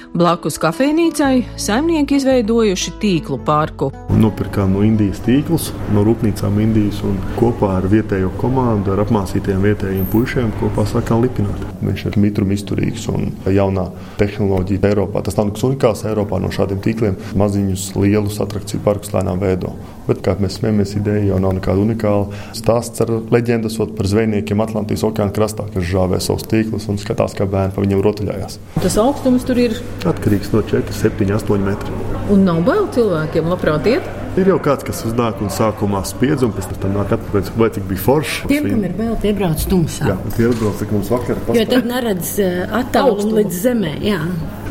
Blakus 0.10 0.58
kafejnīcai 0.58 1.44
saimnieki 1.62 2.18
izveidojuši 2.18 2.96
tīklu 3.02 3.38
parku. 3.46 3.92
Nopirkām 4.18 4.74
no 4.74 4.82
Indijas 4.86 5.22
tīklus, 5.26 5.70
no 5.94 6.02
rūpnīcām 6.08 6.58
Indijas 6.64 7.04
un 7.06 7.20
kopā 7.38 7.76
ar 7.78 7.86
vietējo 7.92 8.32
komandu, 8.42 8.96
ar 8.96 9.04
apmācītiem 9.06 9.62
vietējiem 9.68 10.08
puišiem 10.10 10.50
kopā 10.60 10.88
sākām 10.90 11.22
lipināt. 11.24 11.62
Viņš 11.86 12.06
ir 12.10 12.18
mitruma 12.26 12.58
izturīgs 12.58 13.06
un 13.14 13.30
jaunā 13.54 13.86
tehnoloģija 14.20 14.90
Eiropā. 14.90 15.22
Tas 15.26 15.38
nav 15.38 15.52
nekas 15.52 15.68
unikāls 15.70 16.04
Eiropā 16.10 16.42
no 16.42 16.50
šādiem 16.54 16.82
tīkliem. 16.84 17.20
Maziņus, 17.40 17.86
lielus 18.00 18.42
attrakciju 18.42 18.82
parkus 18.86 19.14
lēnām 19.14 19.40
veido. 19.44 19.76
Bet, 20.10 20.24
kā 20.26 20.34
mēs 20.42 20.58
smējamies, 20.58 20.96
ideja 20.98 21.36
jau 21.36 21.40
nav 21.44 21.54
nekāda 21.60 21.84
unikāla. 21.84 22.42
Stāsts 22.58 23.06
ar 23.06 23.14
leģendas 23.30 23.78
par 23.94 24.10
zvejniekiem 24.10 24.66
Atlantijas 24.66 25.06
okeāna 25.06 25.36
krastā, 25.36 25.68
kas 25.70 25.86
žāvē 25.86 26.18
savus 26.24 26.48
tīklus 26.50 26.90
un 26.90 26.98
skatās, 27.02 27.38
kā 27.38 27.46
bērni 27.50 27.76
pa 27.76 27.86
viņiem 27.86 28.02
rotaļājās. 28.04 28.58
Tas 28.82 28.98
augstums 29.02 29.46
tur 29.46 29.62
ir 29.62 29.79
Atkarīgs 30.10 30.54
no 30.54 30.64
4, 30.64 30.96
7, 30.96 31.28
8 31.36 31.66
metru. 31.66 32.00
Un 32.30 32.46
nav 32.48 32.62
bail 32.68 32.88
cilvēkiem, 32.96 33.50
labprāt, 33.52 33.88
iet. 33.90 34.16
Ir 34.40 34.52
jau 34.52 34.60
kāds, 34.62 34.86
kas 34.86 35.02
uznāk 35.10 35.42
un 35.44 35.50
sākumā 35.52 36.04
spiedz, 36.08 36.46
un 36.46 36.54
pēc 36.56 36.70
tam 36.80 36.94
nāk 36.96 37.16
atpakaļ, 37.16 37.50
vai 37.60 37.70
cik 37.76 37.88
bija 37.90 38.04
forši. 38.06 38.46
Tiem, 38.52 38.68
kam 38.70 38.86
ir 38.88 38.94
bail, 39.00 39.16
tie 39.24 39.34
brauc 39.36 39.66
tumsā. 39.72 40.12
Jā, 40.12 40.18
tie 40.38 40.48
atbrauc, 40.52 40.78
cik 40.80 40.94
mums 40.96 41.10
vakar 41.12 41.42
pastāv. 41.42 41.58
Jo 41.58 41.66
tad 41.74 41.90
neredz 41.90 42.32
eh, 42.46 42.62
attālumu 42.80 43.40
līdz 43.40 43.60
zemē. 43.66 43.96
Jā. 44.06 44.22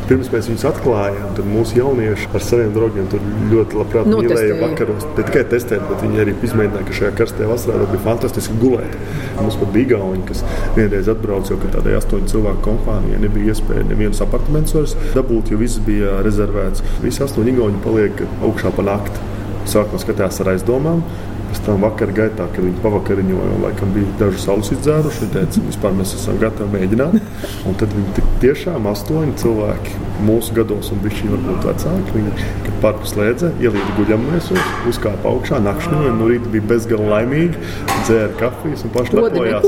Pirms 0.09 0.31
mēs 0.33 0.47
viņus 0.49 0.63
atklājām, 0.65 1.33
tad 1.37 1.45
mūsu 1.45 1.75
jaunieši 1.77 2.31
ar 2.33 2.41
saviem 2.41 2.71
draugiem 2.73 3.05
tur 3.11 3.21
ļoti 3.51 3.77
labprāt 3.77 4.07
mīlēja 4.09 4.55
vakaros. 4.57 5.05
Ne 5.05 5.25
tikai 5.27 5.43
testēt, 5.51 5.83
bet 5.85 6.01
viņi 6.01 6.23
arī 6.23 6.33
izmēģināja, 6.47 6.87
ka 6.87 6.95
šajā 6.97 7.11
karstajā 7.19 7.49
vasarā 7.51 7.85
bija 7.91 8.01
fantastiski 8.07 8.57
gulēt. 8.57 8.95
Mums 9.37 9.59
pat 9.61 9.69
bija 9.75 9.91
gauņi, 9.91 10.23
kas 10.31 10.41
vienreiz 10.73 11.11
atbrauca 11.13 11.53
jau 11.53 11.71
tādai 11.75 11.93
astoņu 11.99 12.31
cilvēku 12.33 12.65
kompānijai. 12.65 13.21
Nebija 13.21 13.53
iespēja 13.53 13.85
nevienas 13.91 14.23
apartamentus 14.25 14.79
vairs 14.79 14.97
dabūt, 15.13 15.53
jo 15.53 15.61
viss 15.61 15.77
bija 15.85 16.23
rezervēts. 16.25 16.81
Visi 17.05 17.21
astoņi 17.27 17.53
gauņi 17.61 17.83
paliek 17.85 18.25
augšā 18.49 18.73
pa 18.73 18.89
nakti. 18.89 19.27
Sākumā 19.69 20.01
skatījās 20.01 20.41
ar 20.41 20.55
aizdomām, 20.55 21.03
Pēc 21.49 21.61
tam 21.65 21.81
vakarā 21.81 22.13
gaitā, 22.13 22.45
kad 22.53 22.61
viņi 22.61 22.81
pavakariņoja, 22.83 23.59
laikam 23.63 23.93
bija 23.95 24.11
daži 24.19 24.43
saules 24.43 24.69
izdzēruši, 24.75 25.23
viņi 25.23 25.33
teica, 25.33 25.63
vispār 25.65 25.95
mēs 25.97 26.13
esam 26.19 26.37
gatavi 26.41 26.77
mēģināt. 26.77 27.17
Un 27.65 27.79
tad 27.79 27.95
viņi 27.97 28.27
tiešām 28.43 28.85
astoņi 28.91 29.33
cilvēki 29.41 29.95
mūsu 30.29 30.53
gados, 30.59 30.91
un 30.93 31.01
viņi 31.07 31.33
varbūt 31.33 31.71
vecāki, 31.71 32.19
viņi, 32.19 32.68
parku 32.83 33.07
slēdza, 33.09 33.51
ielīda 33.61 33.95
guļamaisos, 33.97 34.71
uzkāpa 34.89 35.31
augšā, 35.31 35.59
nakšņoja, 35.65 36.13
no 36.17 36.29
rīta 36.29 36.51
bija 36.53 36.67
bezgalīgi 36.73 37.11
laimīgi, 37.13 37.61
dzēra 38.05 38.31
kafijas 38.39 38.85
un 38.85 38.93
paši 38.95 39.17
lepojās. 39.19 39.67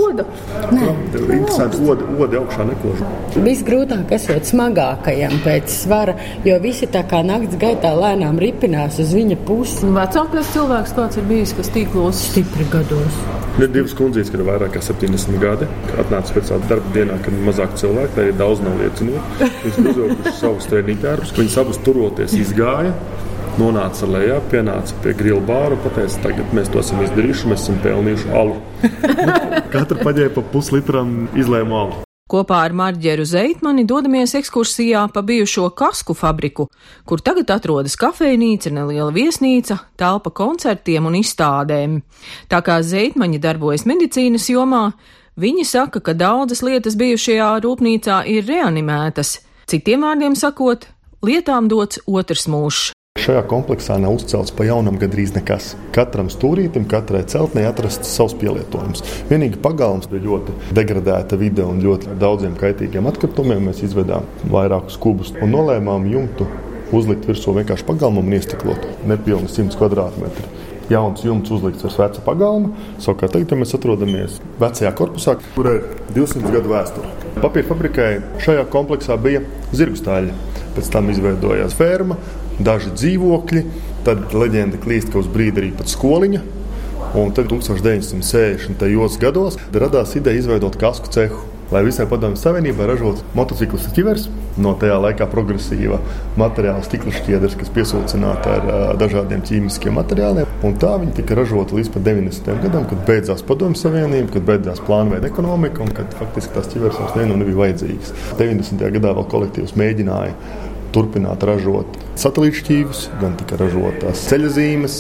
Nē, 0.72 0.88
interesanti, 1.38 1.82
odi, 1.92 2.08
odi 2.26 2.40
augšā 2.42 2.68
nekožu. 2.72 3.12
Visgrūtāk 3.46 4.16
esot 4.18 4.50
smagākajam 4.52 5.38
pēc 5.46 5.72
svara, 5.76 6.18
jo 6.48 6.58
visi 6.64 6.90
tā 6.92 7.04
kā 7.10 7.24
nakts 7.28 7.60
gaitā 7.62 7.94
lēnām 7.98 8.40
ripinās 8.42 9.00
uz 9.04 9.16
viņa 9.18 9.40
pusi. 9.48 9.92
Vecākais 9.96 10.52
cilvēks 10.56 10.98
kāds 10.98 11.22
ir 11.22 11.30
bijis, 11.32 11.56
kas 11.58 11.72
tīklos 11.76 12.28
stipri 12.32 12.68
gados. 12.72 13.24
Ir 13.60 13.68
divas 13.68 13.94
kundzes, 13.98 14.30
kad 14.32 14.40
ir 14.40 14.48
vairāk 14.48 14.76
kā 14.78 14.82
70 14.84 15.40
gadi. 15.42 15.68
Atnāca 16.00 16.36
pēc 16.38 16.52
tāda 16.54 16.70
darba 16.70 16.94
dienā, 16.96 17.18
kad 17.24 17.36
ir 17.36 17.44
mazāk 17.46 17.74
cilvēku, 17.80 18.16
tā 18.16 18.28
ir 18.30 18.38
daudz 18.40 18.64
nav 18.64 18.78
liecinieku. 18.80 19.50
Viņas 19.66 19.82
uzvilkuši 19.82 20.36
savus 20.38 20.70
treniņu 20.72 21.04
tērpus, 21.04 21.34
viņas 21.40 21.58
abas 21.64 21.82
turoties 21.86 22.38
izgāja. 22.40 22.94
Nonāca 23.60 24.08
lejā, 24.08 24.38
pienāca 24.54 24.96
pie 25.04 25.12
grila 25.20 25.42
bāra 25.44 25.76
un 25.76 25.92
teica, 25.98 26.22
tagad 26.24 26.54
mēs 26.56 26.72
to 26.72 26.80
esam 26.80 27.04
izdarījuši, 27.04 27.50
mēs 27.52 27.66
esam 27.66 27.82
pelnījuši 27.84 28.32
alu. 28.40 28.56
Katra 29.76 30.00
paģēra 30.00 30.32
pa 30.38 30.46
puslitram 30.54 31.28
izlēma 31.36 31.84
alu. 31.84 32.11
Kopā 32.32 32.62
ar 32.64 32.72
Marģeru 32.72 33.26
Zeitmani 33.28 33.84
dodamies 33.84 34.32
ekskursijā 34.40 35.02
pa 35.12 35.20
bijušo 35.28 35.66
kasku 35.76 36.14
fabriku, 36.16 36.70
kur 37.04 37.20
tagad 37.20 37.52
atrodas 37.52 37.98
kafejnīca, 38.00 38.72
neliela 38.72 39.12
viesnīca, 39.12 39.76
telpa 40.00 40.32
koncertiem 40.32 41.10
un 41.10 41.18
izstādēm. 41.20 41.98
Tā 42.48 42.62
kā 42.64 42.78
Zeitmaņa 42.88 43.42
darbojas 43.44 43.84
medicīnas 43.84 44.48
jomā, 44.54 44.86
viņi 45.36 45.68
saka, 45.68 46.00
ka 46.00 46.16
daudzas 46.16 46.64
lietas 46.64 46.96
bijušajā 46.96 47.52
rūpnīcā 47.68 48.24
ir 48.32 48.48
reanimētas. 48.48 49.42
Citiem 49.68 50.08
vārdiem 50.08 50.40
sakot, 50.40 50.88
lietām 51.28 51.68
dots 51.68 52.00
otrs 52.08 52.48
mūžs. 52.48 52.94
Šajā 53.22 53.42
kompleksā 53.46 54.00
nav 54.02 54.16
uzcelts 54.18 54.50
pa 54.58 54.66
jaunam 54.66 54.96
gandrīz 54.98 55.36
nekas. 55.36 55.76
Katram 55.94 56.32
stūrītam, 56.34 56.88
katrai 56.90 57.20
celtnei 57.30 57.68
atrasts 57.70 58.10
savs 58.16 58.34
pielietojums. 58.42 59.04
Vienīgi 59.30 59.60
pagalms 59.62 60.10
bija 60.10 60.24
ļoti 60.26 60.56
degradēta 60.74 61.38
vide 61.38 61.62
un 61.70 61.84
ļoti 61.84 62.16
daudziem 62.24 62.56
kaitīgiem 62.58 63.06
atkritumiem. 63.12 63.68
Mēs 63.70 63.84
izvedām 63.86 64.26
vairākus 64.50 64.98
kubus 65.04 65.30
un 65.38 65.54
nolēmām 65.54 66.10
jumtu 66.10 66.50
uzlikt 66.98 67.30
virsū 67.30 67.54
vienkārši 67.60 67.86
pagalmam 67.92 68.26
un 68.26 68.40
iestiklot 68.40 68.90
nepilni 69.06 69.54
100 69.54 69.78
kvadrātmetru. 69.78 70.50
Jauns 70.90 71.22
jumts 71.22 71.54
uzlikts 71.54 71.86
virs 71.86 72.02
veca 72.02 72.26
pagalma. 72.26 72.74
Savukārt, 72.98 73.38
tagad 73.38 73.54
ja 73.54 73.62
mēs 73.62 73.78
atrodamies 73.78 74.42
vecajā 74.60 74.98
korpusā, 74.98 75.38
kur 75.54 75.70
ir 75.76 75.84
200 76.18 76.58
gadu 76.58 76.74
vēsture. 76.74 77.14
Papīra 77.38 77.70
fabrikai 77.70 78.14
šajā 78.42 78.66
kompleksā 78.74 79.22
bija 79.22 79.46
zirgu 79.78 80.02
stāļi. 80.02 80.34
Pēc 80.72 80.88
tam 80.88 81.10
izveidojās 81.12 81.74
ferma, 81.76 82.16
daži 82.68 82.96
dzīvokļi. 82.96 83.64
Tad 84.08 84.34
leģenda 84.34 84.80
klīst, 84.82 85.12
ka 85.14 85.22
uz 85.22 85.30
brīdi 85.32 85.64
arī 85.64 85.72
pat 85.78 85.92
skoliņa. 85.92 86.42
Un 87.12 87.34
tad 87.36 87.50
1960. 87.52 89.18
gados 89.20 89.58
radās 89.74 90.16
ideja 90.16 90.40
izveidot 90.40 90.78
kasku 90.80 91.12
cehu, 91.12 91.42
lai 91.72 91.82
visai 91.84 92.06
padomju 92.08 92.40
savienībai 92.40 92.88
ražotu 92.88 93.26
motociklu 93.36 93.80
ķivers. 93.98 94.30
No 94.64 94.72
tajā 94.80 94.96
laikā 95.00 95.28
progresīva 95.32 96.00
materiāla 96.40 96.84
stikla 96.88 97.12
šķiedras, 97.16 97.58
kas 97.60 97.72
piesūcināta 97.76 98.56
ar 98.56 98.66
uh, 98.68 98.80
dažādiem 99.00 99.44
ķīmiskiem 99.48 99.96
materiāliem. 100.00 100.48
Un 100.68 100.76
tā 100.80 100.94
viņi 101.04 101.18
tika 101.20 101.36
ražota 101.40 101.76
līdz 101.76 101.94
90. 101.98 102.52
gadam, 102.64 102.88
kad 102.88 103.06
beidzās 103.08 103.44
padomju 103.48 103.80
savienība, 103.80 104.32
kad 104.38 104.48
beidzās 104.48 104.84
plānveida 104.88 105.28
ekonomika 105.32 105.84
un 105.84 105.92
kad 105.96 106.16
faktiski 106.20 106.56
tās 106.56 106.72
ķiveres 106.72 107.00
vairs 107.00 107.32
nebija 107.32 107.62
vajadzīgas. 107.64 108.16
90. 108.40 108.92
gadā 108.98 109.16
vēl 109.20 109.32
kolektīvs 109.36 109.76
mēģināja 109.80 110.36
turpināt 110.96 111.44
ražot 111.48 111.98
satelītšķīvus, 112.22 113.04
gan 113.22 113.36
tika 113.40 113.58
ražotas 113.60 114.24
ceļzīmes, 114.30 114.98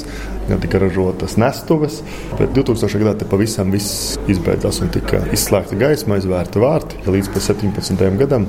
gan 0.50 0.62
tika 0.64 0.82
ražotas 0.82 1.38
nestuves. 1.42 2.02
Bet 2.40 2.54
2000. 2.58 3.02
gadā 3.04 3.28
pavisam 3.30 3.74
viss 3.74 4.18
izbeidzās 4.32 4.82
un 4.84 4.92
tika 4.94 5.24
izslēgta 5.36 5.80
gaisma, 5.80 6.18
aizvērta 6.20 6.62
vārti. 6.64 7.02
Ja 7.06 7.16
līdz 7.16 7.34
17. 7.38 8.06
gadam 8.22 8.48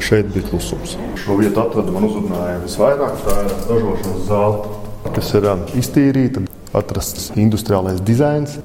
šeit 0.00 0.32
bija 0.34 0.48
klusums. 0.48 0.96
Šo 1.20 1.36
vietu 1.40 1.62
atrada 1.62 1.92
man 1.94 2.08
uzrunāja 2.08 2.58
visvairāk. 2.64 3.22
Tā 3.26 3.36
ir 3.44 3.54
ražošanas 3.68 4.26
zāle, 4.28 4.74
kas 5.14 5.32
ir 5.36 5.48
um, 5.52 5.64
iztīrīta, 5.80 6.44
atrasts 6.76 7.30
industriālais 7.40 8.02
dizains. 8.04 8.58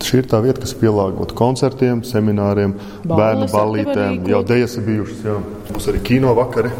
Šī 0.00 0.22
ir 0.22 0.30
tā 0.30 0.38
vieta, 0.40 0.62
kas 0.62 0.72
pielāgota 0.80 1.36
koncertiem, 1.36 2.00
semināriem, 2.08 2.72
bērnu 3.04 3.50
ballītēm. 3.52 4.22
Jau 4.32 4.40
dēļas 4.48 4.78
ir 4.80 4.86
bijušas, 4.86 5.20
jā. 5.28 5.36
Būs 5.74 5.90
arī 5.92 6.00
kino 6.06 6.32
vakari. 6.38 6.72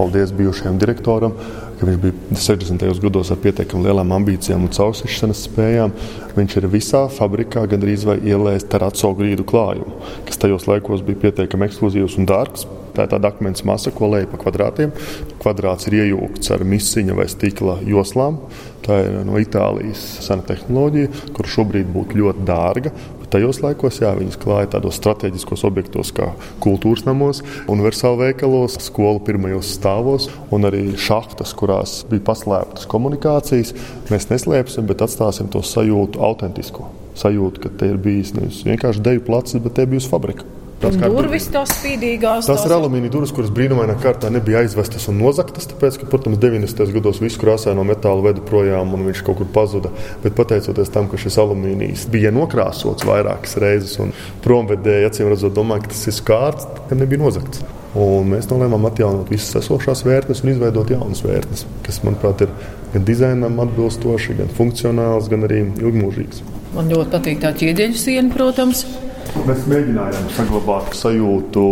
Paldies 0.00 0.30
bijušajam 0.32 0.78
direktoram, 0.80 1.34
ka 1.76 1.84
viņš 1.84 1.96
bija 2.00 2.14
60. 2.32 3.00
gados 3.02 3.28
ar 3.34 3.36
pietiekami 3.42 3.84
lielām 3.84 4.14
ambīcijām 4.16 4.62
un 4.64 4.72
caursišanas 4.72 5.42
spējām. 5.44 5.92
Viņš 6.38 6.56
ir 6.56 6.66
visā 6.72 7.02
fabrikā 7.12 7.66
gandrīz 7.68 8.06
vai 8.08 8.16
ielējis 8.32 8.64
teraco 8.72 9.10
grīdu 9.18 9.44
klājumu, 9.50 9.98
kas 10.24 10.40
tajos 10.40 10.64
laikos 10.70 11.04
bija 11.04 11.20
pietiekami 11.26 11.68
ekskluzīvs 11.68 12.16
un 12.16 12.30
dārgs. 12.32 12.64
Tā 12.96 13.04
ir 13.04 13.12
tāda 13.12 13.28
akmens 13.28 13.60
masa, 13.68 13.92
ko 13.92 14.08
lej 14.14 14.24
pa 14.32 14.40
kvadrātiem. 14.40 14.96
Kvadrāts 15.44 15.90
ir 15.90 16.00
iejūgts 16.00 16.56
ar 16.56 16.64
misiņa 16.64 17.20
vai 17.20 17.28
stikla 17.28 17.76
joslām. 17.84 18.40
Tā 18.86 19.02
ir 19.04 19.20
no 19.28 19.36
Itālijas 19.36 20.00
sena 20.24 20.48
tehnoloģija, 20.48 21.12
kur 21.36 21.52
šobrīd 21.58 21.92
būtu 21.92 22.24
ļoti 22.24 22.48
dārga, 22.48 22.96
Tajos 23.30 23.60
laikos 23.62 24.00
jā, 24.02 24.10
viņas 24.18 24.38
klāja 24.42 24.72
tādos 24.72 24.96
strateģiskos 24.98 25.62
objektos, 25.68 26.10
kā 26.16 26.32
kultūras 26.62 27.04
namos, 27.06 27.44
universāla 27.70 28.24
veikalos, 28.24 28.74
skolu 28.82 29.22
pirmajos 29.22 29.70
stāvos 29.76 30.26
un 30.50 30.66
arī 30.66 30.82
šahtas, 30.98 31.54
kurās 31.54 32.00
bija 32.10 32.26
paslēptas 32.26 32.90
komunikācijas. 32.90 33.70
Mēs 34.10 34.26
neslēpsim, 34.32 34.88
bet 34.90 35.06
atstāsim 35.06 35.50
to 35.52 35.62
sajūtu 35.62 36.18
autentisku. 36.26 36.90
Sajūtu, 37.20 37.62
ka 37.62 37.76
te 37.78 37.92
ir 37.92 38.02
bijis 38.02 38.34
nevis 38.34 38.64
vienkārši 38.66 39.06
deju 39.06 39.22
placis, 39.30 39.62
bet 39.62 39.78
te 39.78 39.86
bijusi 39.86 40.10
fabrika. 40.10 40.59
Tās 40.80 40.96
durvis, 40.96 41.46
tās 41.52 41.74
spīdīgās. 41.76 42.46
Tās, 42.48 42.62
ir 42.64 42.72
alumīnija 42.72 43.12
durvis, 43.12 43.34
kuras 43.36 43.50
brīnumainā 43.52 43.98
kārtā 44.00 44.30
nebija 44.32 44.62
aizvestas 44.64 45.04
un 45.12 45.18
nozagtas. 45.20 45.66
Tāpēc, 45.68 45.98
ka, 46.00 46.06
protams, 46.08 46.40
90. 46.40 46.94
gados 46.94 47.20
visu 47.20 47.40
krāsāja 47.42 47.76
no 47.76 47.84
metāla 47.84 48.24
veda 48.30 48.44
projām 48.48 48.94
un 48.96 49.04
viņš 49.10 49.20
kaut 49.26 49.42
kur 49.42 49.50
pazuda. 49.52 49.90
Bet 50.22 50.38
pateicoties 50.38 50.92
tam, 50.94 51.10
ka 51.12 51.20
šis 51.20 51.36
alumīnijs 51.42 52.06
bija 52.12 52.32
nokrāsots 52.32 53.04
vairākas 53.08 53.58
reizes 53.60 53.98
un 54.00 54.14
promvedēji, 54.46 55.10
acīm 55.10 55.28
redzot, 55.28 55.52
domāja, 55.56 55.84
ka 55.84 55.92
tas 55.92 56.08
ir 56.08 56.16
skārts, 56.16 56.70
ka 56.88 56.96
nebija 56.96 57.26
nozagts. 57.26 57.60
Un 58.00 58.32
mēs 58.32 58.48
nolēmām 58.48 58.86
atjaunot 58.88 59.28
visas 59.34 59.60
esošās 59.60 60.04
vērtnes 60.06 60.44
un 60.44 60.54
izveidot 60.54 60.94
jaunas 60.94 61.20
vērtnes, 61.26 61.66
kas, 61.84 62.00
manuprāt, 62.06 62.46
ir 62.46 62.54
gan 62.94 63.04
dizainam 63.04 63.60
atbilstoši, 63.66 64.38
gan 64.40 64.56
funkcionāls, 64.56 65.28
gan 65.28 65.44
arī 65.50 65.64
ilgmūžīgs. 65.74 66.44
Man 66.78 66.88
ļoti 66.88 67.16
patīk 67.18 67.42
tā 67.42 67.52
ķieģeļu 67.58 67.98
siena, 67.98 68.30
protams. 68.32 68.86
Mēs 69.30 69.62
mēģinājām 69.70 70.26
saglabāt 70.34 70.92
sajūtu, 70.98 71.62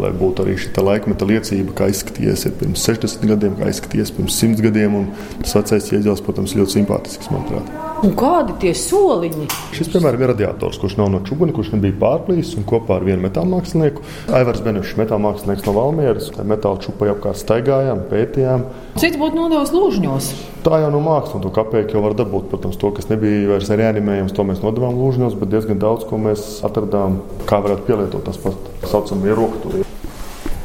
lai 0.00 0.12
būtu 0.16 0.44
arī 0.44 0.54
šī 0.62 0.84
laikmeta 0.86 1.28
liecība, 1.28 1.74
kā 1.80 1.90
izskatījies 1.92 2.46
pirms 2.60 2.86
60 2.88 3.28
gadiem, 3.32 3.58
kā 3.58 3.70
izskatījies 3.72 4.14
pirms 4.16 4.38
100 4.38 4.66
gadiem. 4.68 4.98
Tas 5.42 5.58
vecais 5.58 5.92
ieģēlis, 5.92 6.24
protams, 6.26 6.56
ļoti 6.58 6.78
simpātisks, 6.78 7.30
manuprāt. 7.34 7.87
Un 7.98 8.12
kādi 8.14 8.54
tie 8.62 8.70
soliņi? 8.78 9.48
Šis, 9.74 9.88
piemēram, 9.90 10.20
ir 10.22 10.30
radiators, 10.30 10.76
kurš 10.78 10.94
nav 11.00 11.08
no 11.10 11.18
čūska, 11.26 11.48
kurš 11.56 11.72
nebija 11.72 11.96
pārplīsis 11.98 12.54
un 12.60 12.66
kopā 12.68 12.98
ar 13.00 13.06
vienu 13.06 13.24
metāla 13.24 13.50
mākslinieku. 13.50 14.04
Aivars 14.38 14.60
Benešs, 14.62 14.92
metāla 15.00 15.18
mākslinieks 15.24 15.64
no 15.66 15.74
Valmieras, 15.74 16.28
metāla 16.46 16.78
čūpai 16.84 17.08
apkārt 17.10 17.40
staigājām, 17.40 18.04
pētījām. 18.12 18.68
Cits 19.02 19.18
būtu 19.18 19.40
nodevis 19.40 19.74
lūžņos. 19.74 20.28
Tā 20.66 20.78
jau 20.84 20.92
no 20.94 21.00
mākslas, 21.02 21.40
un 21.40 21.42
to 21.42 21.50
kapeiku 21.54 21.98
jau 21.98 22.04
var 22.04 22.14
dabūt. 22.18 22.46
Protams, 22.52 22.78
to, 22.78 22.92
kas 22.94 23.10
nebija 23.10 23.50
vairs 23.50 23.72
reanimējams, 23.72 24.36
to 24.36 24.46
mēs 24.46 24.62
nodevām 24.62 24.94
lūžņos, 25.00 25.34
bet 25.40 25.50
diezgan 25.56 25.82
daudz 25.82 26.06
ko 26.06 26.20
mēs 26.22 26.46
atradām, 26.68 27.18
kā 27.50 27.58
varētu 27.64 27.86
pielietot 27.88 28.28
tās 28.28 28.38
pats 28.44 28.90
saucamie 28.92 29.34
rokturi. 29.34 29.82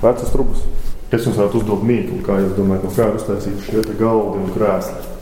Vecas 0.03 0.29
trubas. 0.35 0.61
Es 1.13 1.25
jums 1.25 1.37
varētu 1.37 1.61
uzdot 1.61 1.81
mīklu, 1.85 2.21
kā 2.25 2.37
jūs 2.41 2.53
domājat, 2.57 2.85
no 2.85 2.93
kā 2.93 3.09
ir 3.09 3.19
uztaisīti 3.19 3.67
šie 3.67 3.83
galdi 3.99 4.41
un 4.41 4.53
krēsli. 4.53 5.12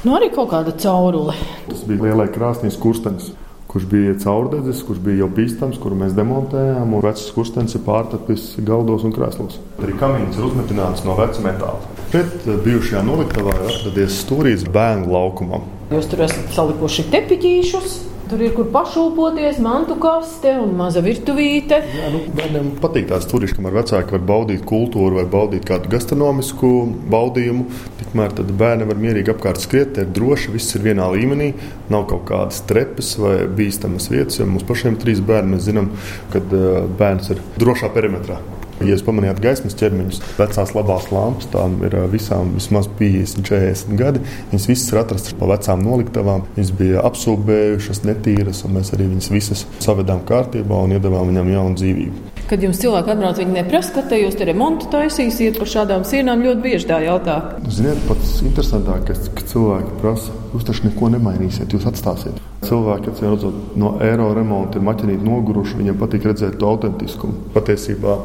Nu, 0.00 0.16
arī 0.16 0.30
kaut 0.32 0.50
kāda 0.54 0.72
caurule. 0.80 1.36
Tas 1.68 1.84
bija 1.88 2.08
lielais 2.08 2.32
krāsnīs 2.32 2.78
kurstenis 2.80 3.32
kurš 3.70 3.84
bija 3.84 4.18
caurdedzis, 4.18 4.82
kurš 4.82 4.98
bija 5.04 5.22
jau 5.22 5.28
bīstams, 5.30 5.78
kuru 5.78 5.94
mēs 6.00 6.14
demontējām. 6.16 6.96
Vecais 7.04 7.28
kurstenis 7.36 7.76
ir 7.78 7.84
pārtapis 7.86 8.48
galdos 8.66 9.04
un 9.06 9.14
krēslos. 9.14 9.60
Arī 9.78 9.94
kamīns 10.00 10.38
ir 10.40 10.48
uzmetināts 10.48 11.04
no 11.06 11.14
veca 11.18 11.44
metāla. 11.44 11.94
Pret 12.10 12.48
eh, 12.48 12.58
bijušajā 12.64 13.04
noliktavā 13.06 13.54
ir 13.60 13.68
atradies 13.70 14.18
stūrīs 14.24 14.66
bērnu 14.74 15.12
laukumam. 15.14 15.68
Jūs 15.94 16.10
tur 16.10 16.24
esat 16.26 16.50
salikuši 16.56 17.06
tepiķīšus. 17.14 17.98
Tur 18.30 18.44
ir 18.46 18.52
kur 18.54 18.68
pašūpoties, 18.70 19.56
mantu 19.58 19.96
kaste 19.98 20.52
un 20.62 20.76
maza 20.78 21.00
virtuvīte. 21.02 21.80
Jā, 21.96 22.10
nu, 22.14 22.20
bērniem 22.38 22.68
patīk 22.78 23.08
tās 23.10 23.26
turīšas, 23.26 23.56
kamēr 23.58 23.74
vecāki 23.80 24.14
var 24.14 24.22
baudīt 24.28 24.62
kultūru 24.70 25.18
vai 25.18 25.24
baudīt 25.32 25.66
kādu 25.66 25.90
gastronomisku 25.90 26.70
baudījumu. 27.10 27.66
Tikmēr 27.98 28.36
bērni 28.60 28.86
var 28.86 29.02
mierīgi 29.02 29.34
apkārt 29.34 29.58
skriet, 29.64 29.98
ir 29.98 30.14
droši, 30.14 30.54
viss 30.54 30.78
ir 30.78 30.86
vienā 30.86 31.10
līmenī. 31.10 31.50
Nav 31.90 32.06
kaut 32.12 32.22
kādas 32.30 32.62
trepes 32.70 33.16
vai 33.18 33.34
bīstamas 33.50 34.06
vietas. 34.14 34.38
Ja 34.38 34.46
mums 34.46 34.68
pašiem 34.68 35.00
trīs 35.02 35.18
bērni, 35.26 35.56
mēs 35.56 35.66
zinām, 35.66 35.90
ka 36.30 36.38
eh, 36.38 36.80
bērns 37.02 37.34
ir 37.34 37.42
drošā 37.58 37.90
perimetrā. 37.98 38.38
Ja 38.80 38.94
jūs 38.94 39.04
pamanījāt 39.04 39.42
gaismas 39.44 39.76
ķermeņus, 39.76 40.22
vecās 40.38 40.70
labās 40.72 41.10
lampas, 41.12 41.50
tām 41.52 41.76
ir 41.84 41.98
visām 42.12 42.54
vismaz 42.56 42.88
50, 43.00 43.44
40 43.44 44.00
gadi. 44.00 44.24
Viņas 44.54 44.68
visas 44.70 44.88
ir 44.94 45.02
atrastas 45.02 45.36
pa 45.36 45.50
vecām 45.52 45.84
noliktavām. 45.84 46.46
Viņas 46.56 46.74
bija 46.80 47.04
apsūdzējušas, 47.10 48.04
netīras, 48.08 48.64
un 48.64 48.78
mēs 48.78 48.94
arī 48.96 49.10
viņas 49.12 49.32
visas 49.36 49.66
savedām 49.84 50.24
kārtībā 50.28 50.84
un 50.86 50.96
iedavām 50.96 51.28
viņām 51.28 51.54
jaunu 51.58 51.80
dzīvību. 51.82 52.29
Kad 52.50 52.64
jums 52.66 52.80
cilvēki 52.82 53.12
atbrauc, 53.12 53.36
viņi 53.38 53.52
neprasa, 53.54 53.92
ka 53.94 54.02
te 54.10 54.16
jūs 54.18 54.34
te 54.34 54.46
remontu 54.48 54.88
taisīsiet 54.90 55.60
par 55.60 55.68
šādām 55.70 56.02
sienām. 56.02 56.40
Ļoti 56.42 56.64
bieži 56.64 56.88
tā 56.88 56.96
jautā. 57.04 57.36
Ziniet, 57.70 58.00
pats 58.08 58.40
interesantākais, 58.42 59.28
ka 59.36 59.44
cilvēki 59.52 59.92
prasa, 60.00 60.34
jūs 60.50 60.64
taču 60.66 60.88
neko 60.88 61.12
nemainīsiet, 61.14 61.70
jūs 61.70 61.86
atstāsiet. 61.86 62.40
Cilvēki, 62.66 63.06
kas 63.06 63.22
redzot, 63.22 63.60
no 63.78 63.92
eiro 64.02 64.32
remonta 64.34 64.80
ir 64.80 64.86
maķinīti 64.88 65.28
noguruši, 65.28 65.78
viņiem 65.78 66.00
patīk 66.00 66.26
redzēt 66.26 66.56
to 66.58 66.72
autentiskumu. 66.72 67.52
Patiesībā 67.54 68.16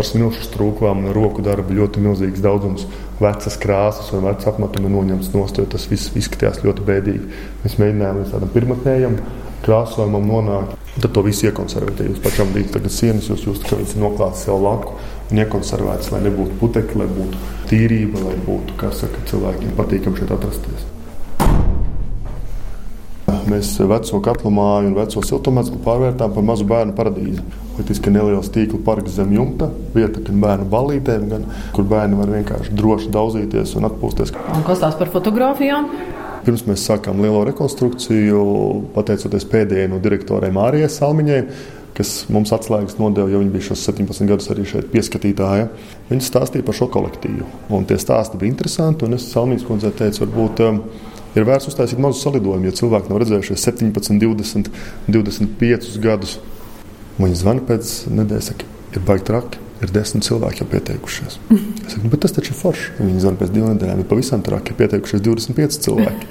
ar 0.00 0.08
smilšu 0.08 0.46
strūklām 0.48 1.04
un 1.04 1.12
roku 1.18 1.44
darbu 1.44 1.76
ļoti 1.76 2.06
milzīgs 2.06 2.40
daudzums 2.44 2.86
vecas 3.20 3.58
krāsas 3.60 4.08
un 4.16 4.24
vecas 4.24 4.48
apmetumi 4.48 4.94
noņemts 4.96 5.34
nost, 5.36 5.60
jo 5.60 5.68
tas 5.68 5.84
viss 5.92 6.16
izskatījās 6.16 6.64
ļoti 6.64 6.88
bēdīgi. 6.88 7.44
Mēs 7.66 7.76
mēģinājām 7.82 8.22
līdz 8.22 8.32
tādam 8.32 8.56
pirmotnējam 8.56 9.20
krāsojumam 9.68 10.32
nonākt. 10.32 10.83
Tad 10.94 11.10
to 11.10 11.24
visu 11.26 11.48
iekonservēt. 11.48 12.00
Ja 12.00 12.12
jūs 12.12 12.22
pašam 12.22 12.52
dīķat 12.54 12.76
tagad 12.76 12.94
sienas, 12.94 13.26
jūs 13.30 13.42
jūtat, 13.48 13.66
ka 13.66 13.78
viņas 13.80 13.94
ir 13.96 14.02
noklātas 14.04 14.46
jau 14.46 14.60
laku 14.62 14.94
un 15.32 15.42
iekonservētas, 15.42 16.12
lai 16.14 16.22
nebūtu 16.28 16.58
putekļi, 16.60 17.00
lai 17.00 17.08
būtu 17.10 17.44
tīrība, 17.70 18.22
lai 18.28 18.34
būtu, 18.46 18.78
kā 18.78 18.92
saka, 18.94 19.22
cilvēkiem 19.30 19.74
patīkami 19.78 20.20
šeit 20.20 20.34
atrasties. 20.36 20.90
Mēs 23.44 23.74
veco 23.76 24.18
katlu 24.24 24.50
māju 24.54 24.88
un 24.88 24.94
veco 24.96 25.20
siltumnīcu 25.26 25.76
pārvērtām 25.84 26.32
par 26.32 26.46
mazu 26.46 26.64
bērnu 26.68 26.94
paradīzi. 26.96 27.42
Faktiski 27.76 28.12
neliels 28.14 28.48
tīkla 28.54 28.80
parks 28.86 29.18
zem 29.18 29.34
jumta, 29.34 29.68
vieta 29.92 30.22
gan 30.24 30.40
bērnu 30.40 30.68
ballītēm, 30.72 31.26
gan 31.32 31.48
kur 31.74 31.84
bērni 31.90 32.16
var 32.20 32.32
vienkārši 32.38 32.76
droši 32.78 33.10
daudzīties 33.14 33.74
un 33.80 33.90
atpūsties. 33.90 34.32
Un 34.54 34.64
kas 34.66 34.80
tās 34.84 34.96
par 35.00 35.12
fotografijām? 35.12 35.90
Pirms 36.44 36.66
mēs 36.68 36.82
sākām 36.84 37.22
lielo 37.24 37.40
rekonstrukciju, 37.48 38.40
pateicoties 38.92 39.46
pēdējai 39.48 39.88
no 39.92 40.00
direktoriem 40.02 40.52
Mārijai 40.58 40.90
Salmiņai, 40.92 41.38
kas 41.96 42.12
mums 42.34 42.52
atslēgas 42.52 42.98
nodeva, 42.98 43.30
jo 43.32 43.40
viņi 43.40 43.54
bija 43.54 43.68
šos 43.70 43.86
17 43.88 44.28
gadus 44.28 44.50
arī 44.52 44.66
šeit 44.68 44.90
pieskatītāji. 44.92 45.70
Viņi 46.10 46.28
stāstīja 46.28 46.66
par 46.66 46.76
šo 46.76 46.90
kolektīvu. 46.92 47.48
Un 47.72 47.88
tie 47.88 47.96
stāsti 48.02 48.40
bija 48.40 48.52
interesanti. 48.52 49.08
Es 49.16 49.30
Salmīnas 49.32 49.64
kundzei 49.64 49.94
teicu, 49.96 50.26
varbūt 50.26 50.64
um, 50.66 50.84
ir 51.32 51.48
vērts 51.48 51.70
uztaisīt 51.72 52.02
mazu 52.02 52.20
salidojumu, 52.20 52.68
jo 52.68 52.78
cilvēki 52.82 53.12
nav 53.14 53.24
redzējuši 53.24 53.60
17, 53.64 54.20
20, 54.20 54.72
25 55.08 55.92
gadus. 56.04 56.38
Viņi 57.16 57.40
zvana 57.40 57.64
pēc 57.72 58.00
nedēļas, 58.10 58.50
saka, 58.52 58.72
ir 58.92 59.06
baigi 59.06 59.30
traki 59.30 59.63
ir 59.82 59.94
desmit 59.94 60.26
cilvēki 60.26 60.62
jau 60.62 60.68
pieteikušies. 60.70 61.38
Es 61.86 61.96
saku, 61.96 62.04
nu, 62.06 62.20
tas 62.20 62.36
taču 62.36 62.52
ir 62.52 62.58
forši. 62.58 62.92
Viņi 63.00 63.24
zina, 63.24 63.38
pēc 63.40 63.52
divām 63.54 63.74
nedēļām 63.74 64.04
ir 64.04 64.08
pavisam 64.10 64.44
traki, 64.44 64.72
ir 64.72 64.80
pieteikušies 64.82 65.24
25 65.24 65.80
cilvēki. 65.88 66.30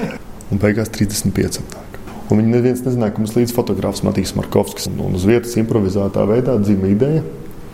Un 0.52 0.60
beigās 0.60 0.92
35 0.92 1.62
apnāk. 1.62 1.92
Un 2.32 2.40
viņi 2.40 2.52
neviens 2.52 2.82
nezināja, 2.84 3.12
ka 3.12 3.22
mums 3.22 3.34
līdz 3.36 3.52
fotogrāfs 3.56 4.04
Matīs 4.06 4.34
Markovskis 4.38 4.88
un 4.88 5.16
uz 5.18 5.24
vietas 5.28 5.52
improvizētā 5.60 6.22
veidā 6.28 6.54
dzima 6.60 6.88
ideja. 6.88 7.20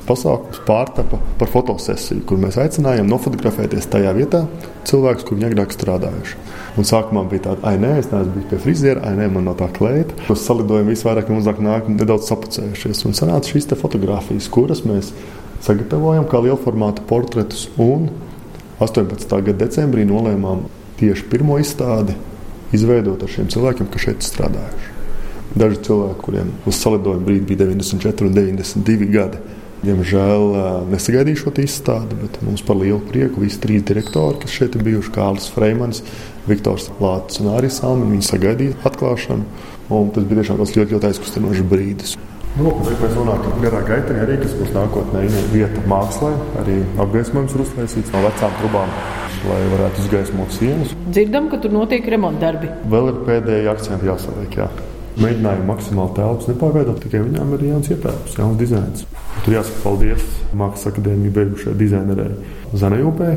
Pasākums 0.08 0.62
pārtapa 0.66 1.18
par 1.38 1.50
fotosesiju, 1.52 2.24
kur 2.26 2.40
mēs 2.40 2.56
aicinājām 2.58 3.10
nofotografēties 3.10 3.90
tajā 3.92 4.14
vietā 4.16 4.46
cilvēkus, 4.88 5.26
kur 5.28 5.36
viņi 5.36 5.50
agrāk 5.50 5.74
strādājuši. 5.76 6.38
Un 6.78 6.86
sākumā 6.86 7.24
bija 7.26 7.48
tāda, 7.48 7.64
ah, 7.66 7.74
nē, 7.80 7.96
es 7.98 8.06
neesmu 8.12 8.36
bijis 8.36 8.50
pie 8.52 8.58
friziera, 8.62 9.02
ah, 9.02 9.16
nē, 9.18 9.26
man 9.34 9.48
no 9.48 9.54
tā 9.58 9.66
kleita. 9.74 10.14
Mēs 10.28 10.44
salidojam 10.46 10.86
visvairāk, 10.92 11.26
un 11.26 11.40
mazāk 11.40 11.58
nāk 11.64 11.88
nedaudz 11.90 12.28
sapucējušies. 12.30 13.00
Un 13.08 13.16
sanāca 13.18 13.50
šīs 13.50 13.66
fotogrāfijas, 13.80 14.46
kuras 14.54 14.84
mēs 14.86 15.10
sagatavojam 15.66 16.28
kā 16.30 16.38
lielformāta 16.44 17.02
portretus. 17.08 17.66
Un 17.82 18.06
18. 18.78 19.26
gada 19.26 19.58
decembrī 19.64 20.06
nolēmām 20.06 20.68
tieši 21.00 21.26
pirmo 21.32 21.58
izstādi 21.58 22.14
izveidot 22.76 23.22
ar 23.26 23.32
šiem 23.32 23.50
cilvēkiem, 23.50 23.90
kas 23.90 24.06
šeit 24.06 24.26
strādājuši. 24.28 24.94
Daži 25.58 25.82
cilvēki, 25.88 26.20
kuriem 26.22 26.52
uz 26.68 26.78
salidojuma 26.78 27.26
brīdi 27.26 27.48
bija 27.48 27.66
94 27.72 28.28
un 28.28 28.36
92 28.36 29.10
gadi, 29.10 29.40
Diemžēl 29.78 30.88
nesagaidīju 30.90 31.38
šo 31.44 31.52
izstādi, 31.62 32.16
bet 32.18 32.40
mums 32.42 32.64
par 32.66 32.80
lielu 32.80 32.98
prieku 32.98 33.44
visi 33.44 33.60
trīs 33.62 33.84
direktori, 33.86 34.40
kas 34.42 34.56
šeit 34.56 34.74
bijuši, 34.74 35.12
Kārlis 35.14 35.46
Freimans, 35.54 36.02
Viktors 36.48 36.88
Lācis 36.98 37.44
un 37.44 37.52
arī 37.54 37.70
Salmīns, 37.70 38.10
viņi 38.16 38.26
sagaidīja 38.26 38.80
atklāšanu. 38.88 39.46
Tas 39.86 40.26
bija 40.26 40.40
tiešām 40.40 40.58
ļoti, 40.58 40.88
ļoti 40.96 41.08
aizkustinošs 41.12 41.62
brīdis. 41.70 42.16
Nu, 42.58 42.72
mēs 42.82 43.14
runājam 43.14 43.62
garā 43.62 43.84
gaitā, 43.86 44.18
arī 44.24 44.40
kas 44.42 44.58
būs 44.58 44.74
nākotnē 44.74 45.22
vieta 45.52 45.86
mākslā, 45.86 46.32
arī 46.64 46.80
apgaismojums 46.98 47.54
ir 47.54 47.64
uztaisīts 47.68 48.12
no 48.16 48.26
vecām 48.26 48.58
trubām. 48.58 48.98
Lai 49.46 49.62
varētu 49.70 50.02
izgaismot 50.02 50.58
sienas. 50.58 50.98
Dzirdam, 51.06 51.46
ka 51.52 51.62
tur 51.62 51.76
notiek 51.76 52.10
remontdarbi. 52.10 52.74
Vēl 52.90 53.12
ir 53.12 53.24
pēdējie 53.28 53.74
akcenti 53.76 54.10
jāsaliek. 54.10 54.62
Jā 54.64 54.87
mēģinājumu 55.22 55.66
maksimāli 55.68 56.14
telpas 56.16 56.48
nepārveidot, 56.50 57.00
tikai 57.02 57.22
viņām 57.24 57.54
ir 57.56 57.64
jauns 57.72 57.90
ietērps, 57.92 58.36
jauns 58.38 58.58
dizains. 58.60 59.04
Tur 59.44 59.56
jāsaka 59.56 59.82
paldies 59.84 60.24
Mākslas 60.56 60.92
akadēmiju 60.92 61.34
beigušai 61.34 61.74
dizainerei 61.78 62.30
Zanajūpē, 62.78 63.30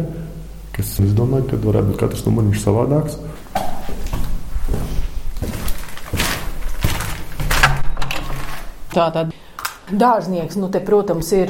kas, 0.77 0.95
es 1.03 1.13
domāju, 1.17 1.49
ka 1.51 1.61
varētu 1.65 1.91
būt 1.91 2.01
katrs 2.01 2.25
numuriņš 2.27 2.65
savādāks. 2.65 3.19
Tātad 8.91 9.31
Dārznieks, 9.91 10.55
nu, 10.55 10.69
te, 10.71 10.79
protams, 10.87 11.33
ir 11.35 11.49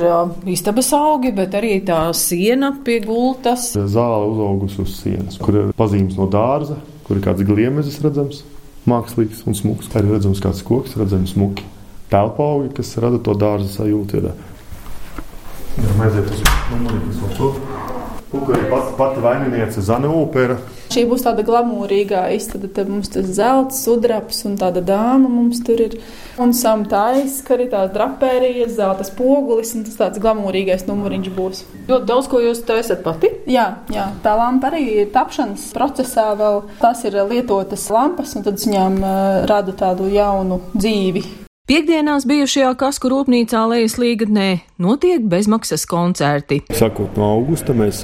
istabas 0.49 0.87
augi, 0.97 1.29
bet 1.35 1.53
arī 1.57 1.75
tā 1.85 2.07
siena 2.17 2.71
pie 2.85 2.97
gultas. 3.03 3.67
Zāle 3.75 4.31
uzaugusi 4.31 4.81
uz 4.81 4.95
sienas, 4.97 5.37
kur 5.41 5.59
ir 5.59 5.75
pazīmes 5.77 6.17
no 6.17 6.25
dārza, 6.31 6.79
kur 7.05 7.19
ir 7.19 7.25
kāds 7.27 7.45
gliemezis 7.45 7.99
redzams 8.01 8.41
mākslīgs 8.89 9.43
un 9.49 9.57
smūgs. 9.57 9.91
Arī 9.97 10.15
redzams, 10.15 10.41
kāds 10.43 10.63
koks, 10.65 10.97
redzams, 10.99 11.35
smuki. 11.35 11.67
Telpaugi, 12.11 12.73
kas 12.79 12.95
rada 13.01 13.21
to 13.23 13.35
dārza 13.39 13.69
sajūtu. 13.71 14.21
Ir, 14.21 14.31
ja 15.77 15.99
mēs 15.99 16.09
aiziet 16.09 16.33
uz 16.35 16.43
numuri, 16.73 17.03
kas 17.07 17.21
vēl 17.23 17.37
to. 17.37 17.70
Lūk, 18.31 18.53
arī 18.55 18.69
pati, 18.71 19.23
vaininiece 19.23 19.83
Zana 19.83 20.11
Upera 20.11 20.59
Šī 20.91 21.05
būs 21.07 21.23
tāda 21.23 21.43
glamūrīgā 21.47 22.25
izstāde. 22.35 22.67
Tad 22.75 22.89
mums 22.91 23.11
tas 23.13 23.29
zelts, 23.31 23.79
sudrabs 23.85 24.41
un 24.47 24.57
tāda 24.59 24.81
dāma 24.83 25.29
mums 25.31 25.61
tur 25.63 25.79
ir. 25.79 25.95
Un 26.41 26.51
samtais, 26.57 27.37
ka 27.47 27.55
arī 27.55 27.69
tās 27.71 27.93
drapērijas, 27.95 28.73
zelta 28.75 29.05
spogulis 29.07 29.71
un 29.77 29.85
tas 29.87 29.99
tāds 29.99 30.19
glamūrīgais 30.23 30.83
numuriņš 30.89 31.29
būs. 31.37 31.61
Ļoti 31.87 32.09
daudz, 32.09 32.27
ko 32.31 32.41
jūs 32.43 32.63
taisat 32.67 33.05
pati? 33.05 33.31
Jā, 33.51 33.67
jā, 33.93 34.09
tā 34.25 34.35
lampa 34.39 34.71
arī 34.71 34.83
ir 35.03 35.13
tapšanas 35.15 35.69
procesā 35.75 36.31
vēl. 36.39 36.65
Tas 36.81 37.05
ir 37.07 37.21
lietotas 37.29 37.87
lampas 37.93 38.35
un 38.35 38.47
tad 38.47 38.59
viņām 38.59 38.99
uh, 38.99 39.21
rada 39.51 39.77
tādu 39.77 40.11
jaunu 40.11 40.59
dzīvi. 40.75 41.40
Piektdienās 41.69 42.23
bijušajā 42.25 42.71
kasku 42.73 43.11
rūpnīcā 43.11 43.59
Lejas 43.69 43.93
līgatnē 44.01 44.45
notiek 44.81 45.21
bezmaksas 45.29 45.83
koncerti. 45.85 46.57
Sakot 46.73 47.19
no 47.21 47.27
augusta 47.35 47.75
mēs 47.77 47.99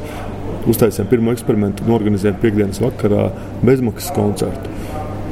uztaisījām 0.70 1.10
pirmo 1.10 1.34
eksperimentu 1.34 1.88
un 1.88 1.96
organizējām 1.96 2.38
piekdienas 2.44 2.78
vakarā 2.84 3.26
bezmaksas 3.66 4.14
koncertu. 4.14 4.70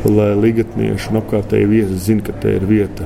Lai 0.10 0.32
līgatnieši 0.42 1.14
un 1.14 1.22
apkārtēji 1.22 1.70
viesi 1.70 2.00
zinātu, 2.08 2.32
ka 2.32 2.42
te 2.42 2.56
ir 2.58 2.66
vieta, 2.66 3.06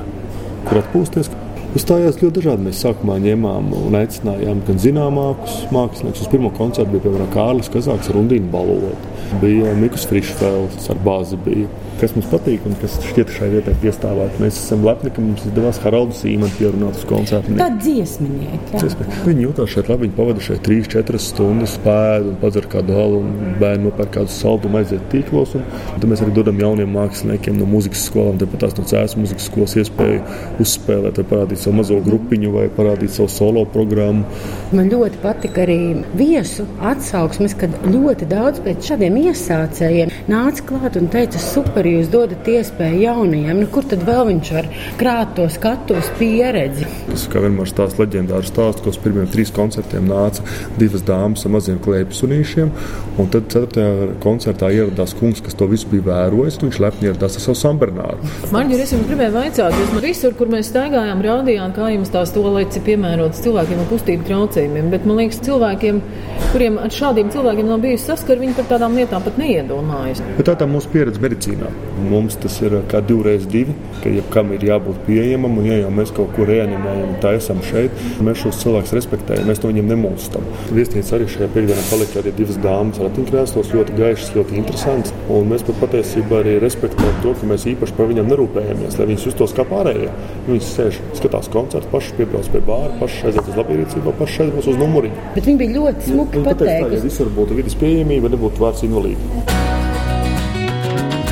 kur 0.70 0.80
atpūsties. 0.80 1.28
Uzstājās 1.76 2.18
ļoti 2.22 2.40
dažādi. 2.40 2.70
Mēs 2.70 2.80
sākumā 2.82 3.20
ņēmām 3.20 3.70
un 3.76 4.00
aicinājām 4.00 4.64
gan 4.66 4.80
zināmākus 4.82 5.60
māksliniekus. 5.70 6.24
Uz 6.24 6.32
pirmo 6.32 6.48
koncertu 6.56 6.96
bija 6.96 7.04
piemēram 7.04 7.28
Kārlis 7.36 7.68
Kazāks 7.70 8.08
ar 8.08 8.22
Undīnu 8.24 8.48
Balotu, 8.56 9.09
bija 9.42 9.74
Mikls 9.78 10.06
Frišfelds 10.10 10.90
ar 10.92 11.00
bāzi. 11.06 11.38
Bija 11.44 11.68
kas 12.00 12.14
mums 12.16 12.28
patīk 12.30 12.64
un 12.68 12.76
kas 12.80 12.94
šķiet 13.04 13.32
šai 13.34 13.48
vietai 13.52 13.74
piestāvēt. 13.82 14.38
Mēs 14.40 14.58
esam 14.62 14.84
lepni, 14.86 15.12
ka 15.12 15.22
mums 15.24 15.44
izdevās 15.48 15.80
Haraldu 15.82 16.16
Sīmanu 16.16 16.56
pierunāt 16.56 16.96
uz 16.96 17.04
koncertu. 17.08 17.56
Tā 17.58 17.68
dziesminieki. 17.76 18.80
Viņi 19.26 19.44
jutās 19.44 19.74
šeit 19.74 19.90
labi, 19.90 20.06
viņi 20.06 20.16
pavada 20.16 20.44
šeit 20.44 20.62
3-4 20.66 21.20
stundas, 21.20 21.76
pēd 21.84 22.30
un 22.30 22.38
padzer 22.40 22.68
kādu 22.72 22.96
halu 22.96 23.20
un 23.20 23.56
bērnu 23.60 23.90
nopērk 23.90 24.14
kādu 24.16 24.32
saldumu, 24.32 24.80
aiziet 24.80 25.04
tīklos. 25.12 25.52
Un, 25.58 25.66
un 25.66 26.00
tad 26.00 26.08
mēs 26.10 26.24
arī 26.24 26.34
dodam 26.38 26.60
jauniem 26.62 26.94
māksliniekiem 26.96 27.58
no 27.60 27.68
muzikas 27.68 28.06
skolām, 28.08 28.40
tepat 28.40 28.64
tās 28.64 28.78
no 28.78 28.86
cēlas 28.88 29.16
muzikas 29.20 29.50
skolas 29.50 29.76
iespēju 29.80 30.22
uzspēlēt 30.64 31.20
vai 31.20 31.26
parādīt 31.34 31.64
savu 31.64 31.76
mazo 31.82 32.00
grupiņu 32.06 32.54
vai 32.56 32.66
parādīt 32.76 33.12
savu 33.16 33.28
solo 33.32 33.66
programmu. 33.74 34.24
Man 34.76 34.88
ļoti 34.92 35.20
patika 35.20 35.66
arī 35.66 35.78
viesu 36.16 36.64
atsauksmes, 36.86 37.56
kad 37.60 37.76
ļoti 37.90 38.28
daudz 38.30 38.64
pēc 38.64 38.92
šādiem 38.92 39.19
iesācējiem 39.20 40.12
nāca 40.30 40.64
klāt 40.68 40.96
un 41.00 41.08
teica, 41.12 41.40
super, 41.42 41.86
jūs 41.86 42.10
dodat 42.12 42.48
iespēju 42.50 43.02
jaunajiem. 43.04 43.62
Nu, 43.62 43.68
kur 43.72 43.86
tad 43.88 44.04
vēl 44.06 44.26
viņš 44.30 44.52
var 44.56 44.68
krāt 45.00 45.34
to 45.38 45.46
skatuves 45.52 46.10
pieredzi? 46.18 46.88
Tas 47.08 47.26
kā 47.30 47.42
vienmēr 47.44 47.70
stāsta 47.70 48.04
leģendārs 48.04 48.50
stāsts, 48.52 48.84
ka 48.84 48.92
uz 48.92 48.98
pirmiem 49.02 49.28
trīs 49.30 49.52
koncertiem 49.54 50.08
nāca 50.10 50.44
divas 50.78 51.04
dāmas 51.06 51.44
ar 51.46 51.54
maziem 51.56 51.80
klēpsunīšiem. 51.84 52.72
Un 53.20 53.30
tad 53.32 53.50
ceturtajā 53.52 54.14
koncertā 54.22 54.70
ieradās 54.74 55.14
kungs, 55.18 55.42
kas 55.44 55.56
to 55.58 55.68
visu 55.70 55.90
bija 55.90 56.06
vērojis. 56.10 56.60
Viņš 56.62 56.80
lepni 56.82 57.10
ieradās 57.10 57.36
ar 57.38 57.44
savu 57.44 57.58
sambernāru. 57.58 58.30
Man 58.54 58.70
ir, 58.72 58.82
es 58.84 58.94
jums 58.94 59.08
gribēju 59.10 59.34
vaicāt, 59.36 59.76
jūs 59.76 59.94
man 59.94 60.04
visur, 60.04 60.36
kur 60.38 60.50
mēs 60.52 60.70
staigājām, 60.70 61.22
rādījām, 61.26 61.74
kā 61.76 61.90
jums 61.94 62.12
tās 62.14 62.32
tolēts 62.34 62.78
ir 62.78 62.86
piemērotas 62.86 63.42
cilvēkiem 63.44 63.82
ar 63.82 63.90
kustību 63.90 64.28
traucējumiem. 64.28 64.90
Bet 64.94 65.06
man 65.08 65.20
liekas, 65.20 65.40
cilvēkiem, 65.46 66.00
kuriem 66.52 66.78
ar 66.82 66.94
šādiem 66.94 67.32
cilvēkiem 67.34 67.70
nav 67.70 67.82
bijusi 67.84 68.08
saskara, 68.08 68.40
viņi 68.44 68.56
par 68.58 68.68
tādām 68.74 68.96
lietām 68.98 69.09
pat 69.24 69.38
neiedomājas. 69.40 70.20
Bet 70.36 70.46
tā 70.46 70.54
ir 70.54 70.70
mūsu 70.70 70.90
pieredze 70.92 71.22
medicīnā. 71.22 71.70
Mums 72.10 72.36
tas 72.40 72.56
ir 72.62 72.76
kā 72.90 73.00
divreiz 73.04 73.46
divi, 73.50 73.74
ka 74.04 74.12
jebkam 74.12 74.52
ir 74.54 74.66
jābūt 74.68 75.00
pieejamam. 75.08 75.58
Un, 75.58 75.66
ja 75.66 75.80
jau 75.80 75.90
mēs 75.94 76.12
kaut 76.14 76.30
ko 76.36 76.46
reanimējam 76.48 77.16
tā 77.24 77.34
esam 77.38 77.58
šeit. 77.66 77.96
Mēs 78.22 78.44
šos 78.44 78.60
cilvēkus 78.62 78.94
respektējam, 78.98 79.48
mēs 79.50 79.62
no 79.64 79.72
viņiem 79.72 79.90
nemulstam. 79.90 80.46
Viesnīca 80.70 81.16
arī 81.18 81.26
šajā 81.34 81.50
piekdienā 81.56 81.86
palika 81.90 82.22
arī 82.22 82.34
divas 82.38 82.60
dāmas 82.62 83.00
ratiņkrēslos, 83.02 83.72
ļoti 83.74 83.98
gaišas, 83.98 84.32
ļoti 84.36 84.58
interesantas. 84.60 85.14
Un 85.32 85.50
mēs 85.50 85.66
pat 85.66 85.82
patiesībā 85.82 86.40
arī 86.44 86.56
respektējam 86.62 87.20
to, 87.24 87.34
ka 87.40 87.50
mēs 87.50 87.66
īpaši 87.74 87.96
par 87.98 88.10
viņiem 88.12 88.30
nerūpējamies, 88.30 88.98
lai 89.00 89.08
viņi 89.10 89.26
justos 89.26 89.54
kā 89.56 89.66
pārējie. 89.68 90.12
Viņi 90.46 90.62
sēž, 90.66 91.00
skatās 91.18 91.50
koncertu, 91.52 91.90
paši 91.92 92.16
piebrauc 92.18 92.48
pie 92.52 92.62
bāra, 92.66 92.92
paši 93.00 93.28
aiziet 93.30 93.50
uz 93.50 93.58
labierīcību, 93.60 94.14
paši 94.20 94.44
aiziet 94.46 94.70
uz 94.72 94.80
numuriņu. 94.80 95.26
Bet 95.36 95.48
viņi 95.48 95.60
bija 95.60 95.76
ļoti 95.76 96.06
smuki 96.08 96.44
pateikti. 96.46 96.96
Ja 96.96 97.02
visur 97.04 97.30
būtu 97.34 97.58
vidas 97.58 97.76
pieejamība, 97.80 98.30
nebūtu 98.32 98.62
vārds 98.62 98.84
invalīdi. 99.00 99.44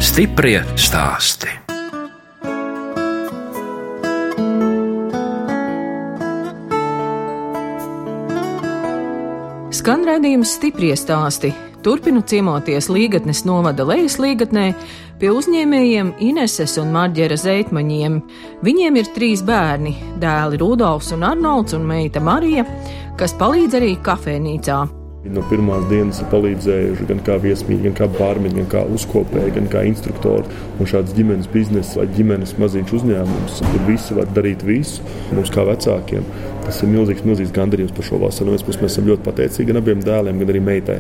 Stiprie 0.03 0.63
stāsti. 0.79 1.49
Skan 9.79 10.05
redzējums 10.05 10.57
stiprie 10.59 10.97
stāsti. 10.99 11.53
Turpinu 11.79 12.21
ciemoties 12.27 12.89
Līgatnes 12.91 13.45
novada 13.47 13.85
lejas 13.87 14.19
līgatnē 14.19 14.75
pie 15.21 15.31
uzņēmējiem 15.31 16.11
Ineses 16.27 16.75
un 16.83 16.91
Marģera 16.93 17.39
Zeitmaņiem. 17.39 18.19
Viņiem 18.67 18.97
ir 18.99 19.07
trīs 19.15 19.43
bērni- 19.47 19.95
dēli 20.23 20.59
Rudolfs 20.59 21.13
un 21.13 21.23
Arnolds 21.23 21.75
un 21.75 21.87
meita 21.87 22.21
Marija, 22.21 22.67
kas 23.17 23.35
palīdz 23.35 23.75
arī 23.79 23.97
kafejnīcā. 24.03 24.98
No 25.35 25.43
pirmās 25.51 25.85
dienas 25.91 26.23
ir 26.23 26.29
palīdzējuši 26.33 27.07
gan 27.11 27.19
kā 27.27 27.37
viesmīļi, 27.43 27.83
gan 27.89 27.97
kā 27.99 28.07
bārmeņi, 28.15 28.63
gan 28.63 28.69
kā 28.73 28.85
uzkopēji, 28.97 29.55
gan 29.59 29.67
kā 29.73 29.83
instruktori. 29.89 30.49
Un 30.79 30.89
šāds 30.89 31.13
ģimenes 31.17 31.51
biznesa 31.53 32.01
vai 32.01 32.07
ģimenes 32.17 32.55
maziņš 32.61 32.95
uzņēmums, 33.01 33.59
kur 33.67 33.85
visi 33.89 34.17
var 34.17 34.31
darīt 34.37 34.65
visu, 34.69 35.05
mums 35.37 35.53
kā 35.53 35.67
vecākiem. 35.69 36.25
Tas 36.69 36.83
ir 36.85 36.91
milzīgs, 36.93 37.23
milzīgs 37.25 37.53
gandarījums 37.57 37.95
par 37.97 38.05
šo 38.05 38.19
vasaru. 38.21 38.53
Mēs, 38.53 38.67
mēs 38.69 38.91
esam 38.91 39.07
ļoti 39.09 39.25
pateicīgi 39.25 39.71
gan 39.71 39.81
abiem 39.81 40.03
dēliem, 40.05 40.43
gan 40.43 40.51
arī 40.53 40.61
meitai. 40.67 40.99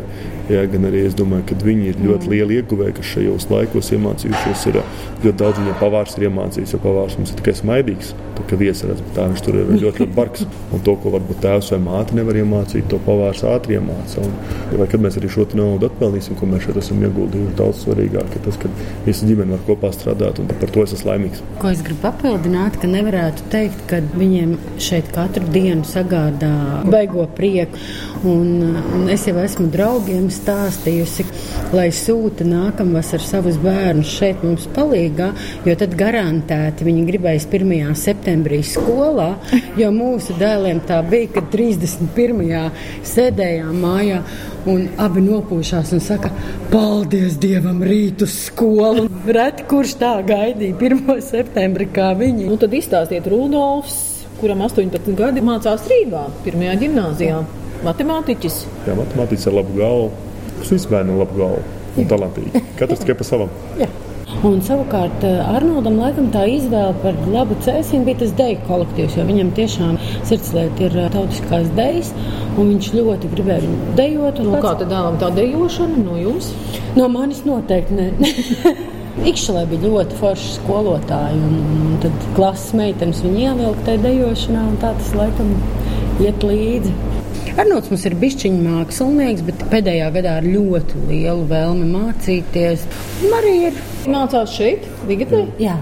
Jā, 0.48 0.62
gan 0.72 0.88
arī 0.88 1.02
es 1.04 1.16
domāju, 1.18 1.44
ka 1.50 1.59
viņi 1.61 1.90
ir 1.90 1.98
ļoti 2.07 2.31
lieli 2.33 2.57
ieguvēji, 2.62 2.94
kas 2.96 3.11
šajos 3.12 3.46
laikos 3.52 3.90
iemācījušies. 3.92 4.62
Ir 4.70 4.78
ļoti 5.26 5.35
daudz 5.42 5.61
viņiem 5.61 5.76
pavārs 5.83 6.16
ir 6.16 6.24
iemācījis, 6.31 6.72
jo 6.72 6.81
pavārs 6.87 7.18
mums 7.20 7.35
ir 7.35 7.42
tikai 7.42 7.54
smaidīgs. 7.59 8.14
Tā 8.38 8.46
kā 8.48 8.57
viesaras, 8.62 9.02
bet 9.04 9.12
tā 9.18 9.26
viņš 9.28 9.44
tur 9.44 9.59
ir 9.59 9.68
ļoti, 9.74 9.85
ļoti 9.85 10.16
bargs. 10.16 10.46
Un 10.72 10.85
to, 10.87 10.94
ko 11.02 11.12
varbūt 11.18 11.42
tēvs 11.44 11.68
vai 11.74 11.81
māte 11.85 12.16
nevar 12.16 12.40
iemācīt, 12.40 12.88
to 12.88 13.02
pavārs 13.04 13.44
ātri 13.44 13.76
iemāca. 13.76 14.24
Un, 14.24 14.33
vai 14.72 14.88
kad 14.88 15.04
mēs 15.04 15.20
arī 15.20 15.28
šo 15.35 15.44
naudu 15.59 15.90
atpelnīsim, 15.90 16.38
ko 16.38 16.48
mēs 16.48 16.64
šeit 16.64 16.81
esam 16.81 17.04
ieguldījuši, 17.04 17.57
daudz 17.61 17.85
svarīgāk 17.85 18.38
ir 18.38 18.44
tas, 18.46 18.57
ka 18.62 18.72
visa 19.04 19.28
ģimene 19.28 19.57
var 19.57 19.64
kopā 19.68 19.92
strādāt. 19.92 20.40
Par 20.62 20.72
to 20.72 20.87
es 20.87 20.96
esmu 20.96 21.12
laimīgs. 21.12 21.44
Ko 21.61 21.72
es 21.72 21.83
gribu 21.85 22.07
papildināt, 22.07 22.78
ka 22.81 22.88
nevarētu 22.88 23.50
teikt, 23.52 23.85
ka 23.90 24.00
viņiem 24.14 24.54
šeit 24.81 25.11
katru 25.16 25.44
dienu 25.48 25.58
sagādā 25.87 26.85
baigo 26.88 27.27
prieku. 27.35 27.79
Un, 28.27 28.75
un 28.94 29.09
es 29.12 29.27
jau 29.29 29.37
esmu 29.38 29.68
draugiem 29.71 30.27
stāstījusi, 30.33 31.25
lai 31.73 31.88
sūta 31.94 32.42
nākamvasar 32.42 33.23
savus 33.23 33.59
bērnus 33.62 34.11
šeit 34.11 34.42
mums 34.42 34.66
palīgā, 34.75 35.29
jo 35.66 35.77
tad 35.79 35.94
garantēti 35.99 36.87
viņi 36.88 37.05
gribēs 37.07 37.47
1. 37.47 37.94
septembrī 37.94 38.62
skolā, 38.66 39.37
jo 39.79 39.92
mūsu 39.94 40.35
dēliem 40.40 40.83
tā 40.88 40.99
bija, 41.07 41.31
kad 41.38 41.51
31. 41.55 42.73
sēdējām 43.07 43.83
mājā. 43.87 44.23
Un 44.68 44.88
abi 45.01 45.23
nopūšās 45.25 45.94
un 45.97 46.03
saka, 46.03 46.29
paldies 46.73 47.38
Dievam, 47.40 47.79
rīt 47.87 48.21
uz 48.27 48.35
skolu. 48.49 49.07
Reti 49.25 49.64
kurš 49.71 49.94
tā 50.01 50.16
gaidīja 50.27 50.75
1. 50.75 51.23
septembri 51.25 51.87
kā 51.94 52.11
viņi. 52.18 52.49
Nu, 52.51 52.59
tad 52.61 52.75
izstāstiet 52.77 53.31
Rudolfs, 53.31 54.08
kuram 54.40 54.62
18 54.66 55.14
gadi 55.18 55.42
mācās 55.44 55.87
Rīgā, 55.90 56.27
pirmajā 56.44 56.77
gimnājā. 56.83 57.40
Matemātiķis. 57.87 58.62
Jā, 58.88 58.96
matemātiķis 58.98 59.48
ar 59.51 59.59
labu 59.61 59.79
galvu. 59.79 60.11
Kas 60.59 60.74
vispār 60.74 61.05
ar 61.05 61.18
labu 61.22 61.38
galvu 61.38 61.62
un 61.98 62.11
talantīgi. 62.11 62.62
Katrs 62.79 63.03
tikai 63.03 63.18
pa 63.18 63.27
savam. 63.27 63.51
Jā. 63.79 63.88
Un 64.46 64.61
savukārt 64.62 65.24
Arnoldam 65.27 65.96
laikam 65.98 66.29
tā 66.31 66.44
izvēle 66.53 66.92
par 67.03 67.16
labu 67.33 67.57
cēsienu 67.64 68.07
bija 68.07 68.20
tas 68.20 68.35
deju 68.38 68.59
kolektīvs, 68.68 69.16
jo 69.18 69.24
viņam 69.27 69.51
tiešām 69.57 69.96
sirdslieta 70.29 70.85
ir 70.87 70.98
tautiskās 71.14 71.70
dejas, 71.79 72.12
un 72.55 72.74
viņš 72.74 72.90
ļoti 72.94 73.33
gribēja 73.33 73.64
viņu 73.64 73.96
dejot. 73.98 74.42
Nu, 74.46 74.61
kā 74.62 74.77
tad 74.79 74.92
dēlam 74.92 75.18
tā 75.22 75.33
dejošana 75.35 76.05
no 76.05 76.20
jums? 76.20 76.53
No 76.94 77.09
manis 77.11 77.42
noteikti 77.48 77.98
ne. 77.98 78.12
Ikšķelē 79.26 79.64
bija 79.70 79.90
ļoti 79.90 80.18
forši 80.20 80.50
skolotāji, 80.54 81.38
un, 81.42 81.57
un 81.74 81.96
tad 82.04 82.26
klases 82.37 82.74
meitenes 82.78 83.22
viņu 83.24 83.40
ievilka 83.42 83.87
tajā 83.88 84.02
dejošanā, 84.04 84.64
un 84.70 84.76
tā 84.83 84.92
tas 84.98 85.11
laikam 85.18 85.50
iet 86.22 86.46
līdzi. 86.46 86.92
Arnolds 87.59 87.90
mums 87.90 88.04
ir 88.07 88.14
bišķiņš 88.20 88.61
mākslinieks, 88.62 89.42
bet 89.48 89.64
pēdējā 89.72 90.09
gadā 90.14 90.37
ar 90.38 90.46
ļoti 90.46 91.02
lielu 91.09 91.46
vēlmi 91.50 91.88
mācīties. 91.90 92.85
Marija 93.33 93.72
ir 93.72 93.81
mācās 94.14 94.54
šeit, 94.54 94.87
Vigatē? 95.09 95.42
Jā. 95.62 95.74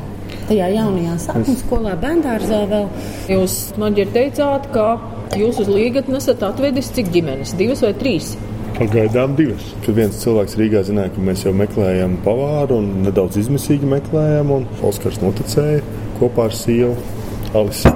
Tajā 0.47 0.71
jaunajā 0.73 1.19
sākuma 1.21 1.59
skolā, 1.61 1.95
bērngārzā 2.01 2.63
vēl. 2.71 2.89
Jūs 3.35 3.59
man 3.83 3.99
ir 3.99 4.09
teicāt, 4.15 4.71
ka 4.73 4.89
jūs 5.37 5.61
uz 5.65 5.69
līgatni 5.69 6.17
esat 6.21 6.45
atvedis 6.47 6.89
cik 6.97 7.11
ģimenes? 7.13 7.53
Divas 7.59 7.83
vai 7.85 7.93
trīs? 7.99 8.33
Pagaidām 8.77 9.33
divas. 9.39 9.71
Kad 9.87 9.97
viens 9.97 10.19
cilvēks 10.21 10.57
Rīgā 10.61 10.83
zināja, 10.85 11.09
ka 11.15 11.23
mēs 11.25 11.47
jau 11.47 11.53
meklējam 11.57 12.19
pavāru 12.27 12.77
un 12.83 12.91
nedaudz 13.07 13.39
izmisīgi 13.41 13.89
meklējam, 13.89 14.53
un 14.53 14.67
Oskars 14.85 15.17
noticēja 15.23 15.81
kopā 16.19 16.51
ar 16.51 16.57
sievu 16.57 16.93
Alisu. 17.57 17.95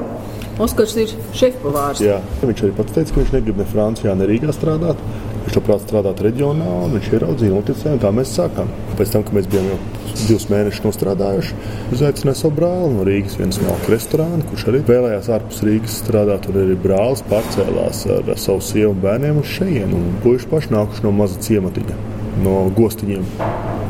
Oskars 0.61 0.97
ir 1.01 1.13
šefpavārs. 1.37 2.01
Jā, 2.05 2.19
viņš 2.41 2.65
arī 2.65 2.73
pats 2.77 2.97
teica, 2.97 3.13
ka 3.13 3.21
viņš 3.21 3.35
negrib 3.37 3.61
ne 3.61 3.67
Francijā, 3.69 4.15
ne 4.17 4.29
Rīgā 4.29 4.57
strādāt. 4.57 5.05
Viņš 5.47 5.57
labprāt 5.57 5.83
strādāt 5.87 6.21
reģionā, 6.23 6.67
un 6.85 6.93
viņš 6.99 7.09
ieraudzīja, 7.17 7.55
noticēja, 7.57 7.95
un 7.97 8.03
tā 8.03 8.11
mēs 8.15 8.35
sākām. 8.37 8.69
Pēc 8.99 9.15
tam, 9.15 9.25
kad 9.27 9.37
mēs 9.39 9.49
bijām 9.51 9.71
jau 9.71 9.79
divus 10.21 10.47
mēnešus 10.51 10.85
nostrādājuši, 10.85 11.57
uzaicināja 11.95 12.41
savu 12.43 12.57
brāli 12.59 12.93
no 12.95 13.07
Rīgas, 13.09 13.39
viens 13.41 13.59
smalku 13.59 13.95
restorānu, 13.95 14.45
kurš 14.51 14.67
arī 14.71 14.83
vēlējās 14.89 15.31
ārpus 15.37 15.63
Rīgas 15.67 15.97
strādāt. 16.03 16.45
Tur 16.47 16.61
arī 16.63 16.77
brālis 16.85 17.25
pārcēlās 17.31 18.05
ar, 18.17 18.31
savu 18.41 18.63
sievu 18.65 18.95
un 18.95 19.03
bērniem 19.05 19.41
uz 19.41 19.51
šejienu, 19.57 19.99
un 19.99 20.21
puiši 20.25 20.51
paši 20.51 20.75
nākuši 20.75 21.07
no 21.07 21.15
maza 21.17 21.41
ciematiņa, 21.47 21.99
no 22.45 22.57
gostiņiem. 22.77 23.27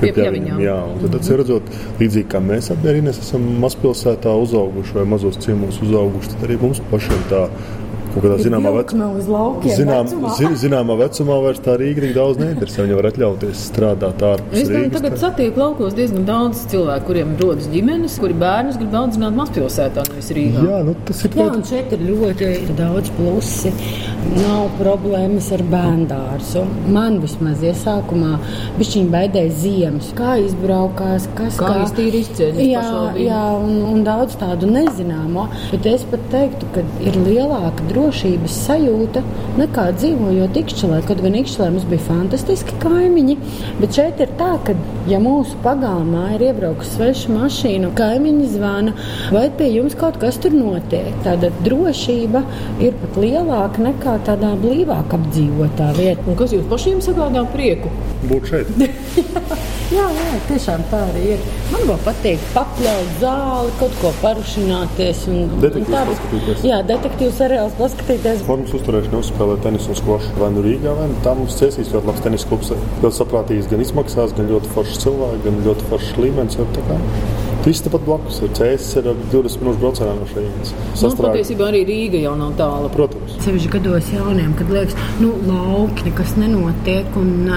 Pie 0.00 0.14
pļaviņām. 0.16 0.62
Jā, 0.64 0.78
un 0.94 1.12
tad, 1.12 1.28
redzot, 1.42 1.74
līdzīgi 2.00 2.30
kā 2.32 2.40
mēs 2.44 2.70
arī 2.72 3.02
esam 3.10 3.44
mazpilsētā 3.60 4.32
uzauguši 4.46 4.96
vai 4.96 5.04
mazos 5.12 5.36
ciemos 5.44 5.82
uzauguši, 5.84 6.34
tad 6.34 6.48
arī 6.48 6.56
mums 6.62 6.80
pašiem 6.92 7.26
tā 7.32 7.44
kaut 8.14 8.24
kādā 8.24 8.38
zināmā 8.42 8.72
vecumā, 8.74 9.08
zinām, 9.76 10.08
vecumā. 10.08 10.32
Zi, 10.38 10.50
zināmā 10.64 10.96
vecumā 11.00 11.38
vairs 11.44 11.62
tā 11.64 11.76
Rīga 11.80 12.04
tik 12.04 12.14
daudz 12.16 12.40
neinteresē. 12.40 12.84
Viņi 12.84 12.98
var 12.98 13.08
atļauties 13.10 13.64
strādāt 13.70 14.24
ārpus 14.30 14.58
es 14.60 14.70
Rīgas. 14.70 14.94
Tagad 14.96 15.16
tā. 15.16 15.20
satieku 15.24 15.62
laukos 15.62 15.96
diezgan 15.98 16.26
daudz 16.28 16.64
cilvēku, 16.72 17.06
kuriem 17.10 17.34
rodas 17.40 17.68
ģimenes, 17.72 18.16
kuri 18.22 18.36
bērnus 18.40 18.78
grib 18.80 18.96
audzināt 19.00 19.36
mazpilsētā, 19.38 20.06
nevis 20.10 20.30
Rīgā. 20.36 20.64
Jā, 20.70 20.80
nu, 20.86 20.96
tas 21.08 21.22
ir 21.26 21.38
Jā, 21.40 21.48
un 21.54 21.64
šeit 21.70 21.94
ir 21.96 22.04
ļoti 22.08 22.50
daudz 22.78 23.12
plusi. 23.16 23.72
Nav 24.36 24.68
problēmas 24.78 25.48
ar 25.56 25.62
bērndārzu. 25.70 26.64
Man 26.92 27.20
vismaz 27.22 27.62
iesākumā 27.64 28.34
bišķiņ 28.78 29.08
baidēja 29.14 29.54
ziemas. 29.62 30.10
Kā 30.18 30.36
izbraukās, 30.42 31.28
kas 31.38 31.58
kā, 31.60 31.70
kā 31.70 31.86
iztīri 31.86 32.22
izceļas. 32.24 32.60
Jā, 32.66 32.84
jā 33.20 33.40
un, 33.56 33.78
un 33.92 34.04
daudz 34.06 34.36
tādu 34.40 34.68
nezināmo. 34.70 35.46
Bet 35.72 35.88
es 35.90 36.04
pat 36.10 36.26
teiktu, 36.34 36.68
ka 36.74 36.84
ir 37.04 37.16
lielāka 37.24 37.86
drošības 38.00 38.56
sajūta 38.66 39.22
nekā 39.60 39.86
dzīvojot 39.98 40.56
Ikšķelē. 40.62 41.00
Kaut 41.08 41.20
gan 41.24 41.36
Ikšķelē 41.40 41.68
mums 41.74 41.86
bija 41.90 42.06
fantastiski 42.06 42.78
kaimiņi, 42.82 43.36
bet 43.80 43.98
šeit 43.98 44.22
ir 44.24 44.32
tā, 44.40 44.54
ka 44.64 44.76
ja 45.10 45.18
mūsu 45.22 45.58
pagalmā 45.64 46.36
ir 46.36 46.44
iebraukusi 46.50 46.92
sveša 46.94 47.34
mašīna, 47.34 47.90
kaimiņi 47.98 48.46
zvana, 48.52 48.94
vai 49.34 49.46
pie 49.58 49.70
jums 49.74 49.96
kaut 49.98 50.20
kas 50.22 50.38
tur 50.42 50.54
notiek. 50.54 51.10
Tāda 51.24 51.50
drošība 51.64 52.44
ir 52.82 52.94
pat 53.00 53.18
lielāka 53.20 53.82
nekā 53.88 54.18
tādā 54.28 54.52
blīvāk 54.60 55.16
apdzīvotā 55.18 55.90
vietā. 55.98 56.26
Un 56.30 56.38
kas 56.38 56.54
jums 56.54 56.68
pašiem 56.70 57.02
sagādā 57.04 57.42
prieku? 57.54 57.90
Būt 58.30 58.50
šeit. 58.52 58.70
jā, 59.96 60.06
jā, 60.14 60.28
tiešām 60.50 60.84
tā 60.92 61.02
arī 61.08 61.34
ir. 61.34 61.44
Man 61.70 61.86
vēl 61.88 62.00
patīk 62.06 62.46
papļaut 62.54 63.12
zāli, 63.22 63.74
kaut 63.80 63.98
ko 64.02 64.14
parušināties. 64.20 65.24
Un, 65.30 65.42
detektīvs 65.64 65.90
un 65.90 66.10
paskatīties. 66.12 66.64
Jā, 66.70 66.80
detektīvs 66.86 67.38
seriāls 67.40 67.76
paskatīties. 67.80 68.44
Formas 68.46 68.74
uzturēšana 68.78 69.22
uzspēlē 69.24 69.58
tenisu 69.66 69.92
un 69.94 70.00
skvošu. 70.02 70.34
Vai 70.38 70.52
nu 70.54 70.64
Rīgā, 70.66 70.94
vai 70.98 71.10
nu 71.10 71.18
tā 71.24 71.34
mums 71.38 71.58
ciesīs 71.58 71.90
ļoti 71.94 72.12
labs 72.12 72.24
tenis 72.26 72.46
klubs. 72.50 72.72
Ļoti 73.00 73.16
saprātīgs 73.16 73.70
gan 73.70 73.84
izmaksās, 73.86 74.34
gan 74.36 74.50
ļoti 74.50 74.72
foršs 74.74 74.99
cilvēks, 75.04 75.44
gan 75.46 75.60
ļoti 75.66 75.88
foršs 75.90 76.18
līmenis. 76.20 76.58
Viss 77.60 77.84
tepat 77.84 78.04
blakus 78.06 78.38
ir 78.40 78.52
cēsis 78.56 79.00
ar 79.02 79.10
20 79.32 79.60
minūšu 79.60 79.80
braucienā 79.82 80.14
no 80.16 80.28
šejienes. 80.30 80.70
Nu, 81.02 81.10
patiesībā 81.20 81.66
arī 81.68 81.82
Rīga 81.88 82.22
jau 82.22 82.32
nav 82.40 82.54
tālu. 82.56 82.88
Protams. 82.94 83.34
Sevišķi 83.44 83.72
gados 83.74 84.08
jauniem, 84.14 84.54
kad 84.56 84.72
liekas, 84.72 84.96
nu, 85.20 85.34
lauki 85.44 86.08
nekas 86.08 86.32
nenotiek. 86.40 87.20
Un, 87.20 87.50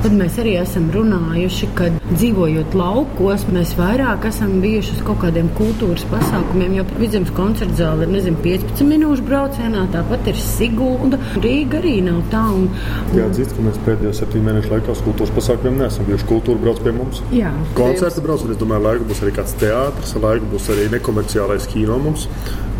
Tad 0.00 0.14
mēs 0.16 0.38
arī 0.40 0.54
esam 0.56 0.86
runājuši, 0.94 1.66
ka 1.76 1.90
dzīvojot 2.06 2.72
laukos, 2.78 3.42
mēs 3.52 3.74
vairāk 3.76 4.22
esam 4.30 4.54
bijuši 4.62 4.94
uz 4.94 5.02
kaut 5.04 5.18
kādiem 5.20 5.50
kultūras 5.58 6.06
pasākumiem. 6.08 6.78
Jo 6.78 6.84
vidzemes 6.94 7.28
koncerta 7.36 7.76
zāle 7.82 8.06
ir 8.06 8.14
nezinu, 8.14 8.40
15 8.40 8.80
minūšu 8.88 9.26
braucienā, 9.26 9.82
tāpat 9.92 10.30
ir 10.32 10.40
Sigulda. 10.40 11.18
Rīga 11.44 11.82
arī 11.82 11.98
nav 12.06 12.22
tā. 12.32 12.46
Un, 12.48 12.70
un... 12.70 13.12
Jāatzīst, 13.18 13.52
ka 13.58 13.66
mēs 13.66 13.76
pēdējo 13.84 14.14
septiņu 14.22 14.48
mēnešu 14.48 14.72
laikā 14.72 14.96
uz 14.96 15.04
kultūras 15.04 15.34
pasākumiem 15.36 15.84
neesam 15.84 16.08
bijuši. 16.08 16.28
Kultūra 16.32 16.64
brauc 16.64 16.80
pie 16.80 16.96
mums. 16.96 17.20
Jā, 17.36 17.52
koncerta 17.76 18.24
brauc, 18.24 18.48
un 18.48 18.56
es 18.56 18.62
domāju, 18.64 18.86
laiku 18.88 19.10
būs 19.12 19.20
arī 19.26 19.36
kāds 19.36 19.52
teātris, 19.60 20.16
laiku 20.24 20.48
būs 20.54 20.72
arī 20.72 20.88
nekomerciālais 20.96 21.68
kino 21.74 22.00
mums. 22.00 22.24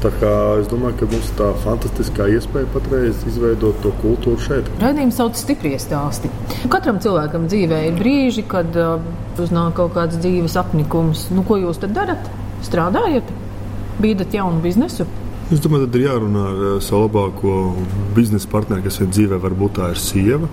Tā 0.00 0.08
kā 0.16 0.32
es 0.56 0.68
domāju, 0.70 0.96
ka 1.02 1.06
mums 1.12 1.26
tā 1.36 1.50
fantastiskā 1.60 2.30
iespēja 2.32 2.70
patreiz 2.72 3.20
izveidot 3.28 3.82
to 3.84 3.92
kultūru 4.00 4.40
šeit. 4.40 4.70
Radījums 4.80 5.18
sauc 5.20 5.36
stiprie 5.36 5.76
stāsti. 5.76 6.30
Katram 6.72 6.96
cilvēkam 6.96 7.09
dzīvē 7.10 7.80
ir 7.88 7.98
brīži, 7.98 8.44
kad 8.48 8.76
uh, 8.78 9.00
uznāk 9.40 9.76
kaut 9.76 9.94
kāds 9.94 10.18
dzīves 10.20 10.56
apnikums. 10.60 11.28
Nu, 11.34 11.42
ko 11.46 11.58
jūs 11.60 11.80
tad 11.82 11.94
darat? 11.96 12.30
Strādājat, 12.62 13.24
bīdat 14.00 14.34
jaunu 14.34 14.60
biznesu? 14.60 15.06
Es 15.50 15.60
domāju, 15.60 15.88
tad 15.88 15.98
ir 15.98 16.06
jārunā 16.06 16.46
ar 16.52 16.60
uh, 16.66 16.80
savu 16.82 17.08
labāko 17.08 17.54
biznesa 18.14 18.48
partneri, 18.50 18.84
kas 18.86 19.00
ir 19.00 19.10
dzīvē, 19.10 19.40
varbūt 19.42 19.78
tā 19.80 19.90
ir 19.94 19.98
sieva. 19.98 20.48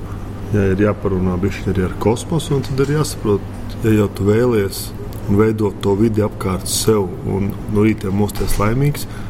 Ja 0.53 0.63
ir 0.71 0.79
jāparunā 0.79 1.35
arī 1.35 1.83
ar 1.83 1.93
kosmosu, 1.99 2.61
tad 2.63 2.79
ir 2.85 2.95
jāsaprot, 2.95 3.41
ja 3.83 3.91
jau 3.91 4.07
tu 4.15 4.23
vēlies 4.29 4.87
un 5.27 5.35
veidot 5.35 5.75
to 5.83 5.93
vidi 5.99 6.23
apkārt 6.23 6.69
sev 6.71 7.09
un 7.27 7.51
no 7.73 7.83
rīta 7.83 8.11
mosties 8.15 8.55
laimīgs, 8.61 9.03
tad 9.07 9.26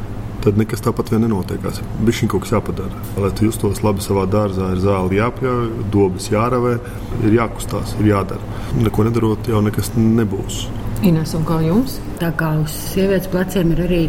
nekas 0.58 0.84
tāpat 0.86 1.12
vien 1.12 1.24
nenotiekās. 1.26 1.82
Viņš 2.06 2.24
kaut 2.32 2.46
kas 2.46 2.54
jāpadara. 2.56 3.04
Lai 3.20 3.32
tu 3.36 3.48
justos 3.48 3.84
labi 3.84 4.04
savā 4.06 4.26
dārzā, 4.30 4.72
ir 4.76 4.84
zāle 4.84 5.18
jāpļauj, 5.18 5.70
dobas 5.94 6.30
jāravē, 6.32 6.78
ir 7.24 7.38
jākustās, 7.40 7.96
ir 8.02 8.12
jādara. 8.14 8.60
Neko 8.78 9.08
nedarot, 9.08 9.50
jau 9.50 9.64
nekas 9.66 9.94
nebūs. 9.98 10.68
Ines, 11.06 11.34
un 11.38 11.44
kā 11.46 11.60
jums? 11.62 12.00
Tā 12.18 12.32
kā 12.34 12.48
uz 12.58 12.74
sievietes 12.74 13.30
pleciem 13.30 13.76
ir 13.76 13.82
arī 13.86 14.00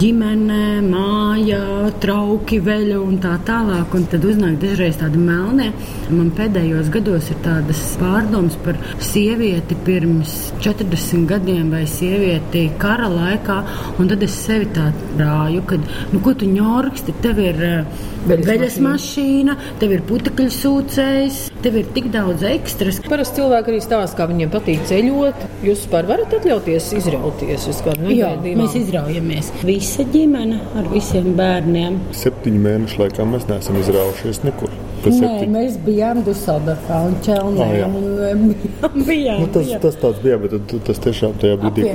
ģimene, 0.00 0.80
māja, 0.82 1.60
trauki, 2.02 2.58
veļa 2.64 2.96
un 2.98 3.20
tā 3.22 3.36
tālāk. 3.46 3.94
Un 3.94 4.06
tad 4.10 4.26
uznāk 4.26 4.56
dažreiz 4.62 4.98
tādi 4.98 5.20
melnie. 5.22 5.68
Man 6.10 6.32
pēdējos 6.34 6.90
gados 6.94 7.30
ir 7.30 7.38
tādas 7.44 7.82
pārdomas 8.00 8.56
par 8.64 8.80
sievieti 9.02 9.78
pirms 9.86 10.34
40 10.64 11.28
gadiem 11.30 11.70
vai 11.70 11.84
sievieti 11.86 12.64
kara 12.82 13.06
laikā. 13.12 13.60
Un 14.02 14.10
tad 14.10 14.26
es 14.26 14.34
sevi 14.42 14.66
tā 14.74 14.88
rāju, 15.20 15.62
ka, 15.70 15.78
nu, 16.10 16.22
ko 16.24 16.34
tu 16.34 16.50
ņorksti, 16.50 17.14
tev 17.22 17.38
ir 17.44 17.62
uh, 17.68 18.02
veļas 18.26 18.80
mašīna, 18.82 19.54
tev 19.78 19.94
ir 19.94 20.04
putekļu 20.10 20.50
sūcējs, 20.58 21.40
tev 21.62 21.78
ir 21.78 21.94
tik 21.94 22.10
daudz 22.14 22.42
ekstras. 22.50 22.98
Parasti 23.06 23.38
cilvēki 23.38 23.70
arī 23.70 23.80
stāsta, 23.86 24.18
kā 24.18 24.28
viņiem 24.32 24.50
patīk 24.50 24.82
ceļot. 24.90 25.46
Jūs 25.62 25.84
vispār 25.84 26.10
varat 26.10 26.34
atļauties 26.40 26.92
izrauties 26.98 27.51
uz 27.70 27.82
kādu 27.84 28.06
no 28.06 28.14
Jā, 28.14 28.32
mēs 28.42 28.76
izraujamies. 28.80 29.50
Visa 29.68 30.06
ģimene 30.14 30.60
ar 30.78 30.88
visiem 30.92 31.32
bērniem. 31.38 32.00
Septiņu 32.16 32.64
mēnešu 32.68 33.04
laikā 33.04 33.28
mēs 33.28 33.48
neesam 33.50 33.78
izraujušies 33.82 34.42
nekur. 34.46 34.72
Nē, 35.02 35.30
mēs 35.50 35.76
bijām 35.82 36.20
Dusseldorfā 36.26 37.00
un 37.08 37.16
Čelnē. 37.26 37.66
Ah, 37.82 37.94
un, 37.98 38.52
bijām, 39.08 39.42
nu, 39.42 39.48
tas, 39.54 39.70
tas 39.82 39.96
tāds 39.98 40.20
bija, 40.22 40.38
bet 40.42 40.54
tas 40.86 41.00
tiešām 41.02 41.34
tajā 41.42 41.56
brīdī. 41.58 41.88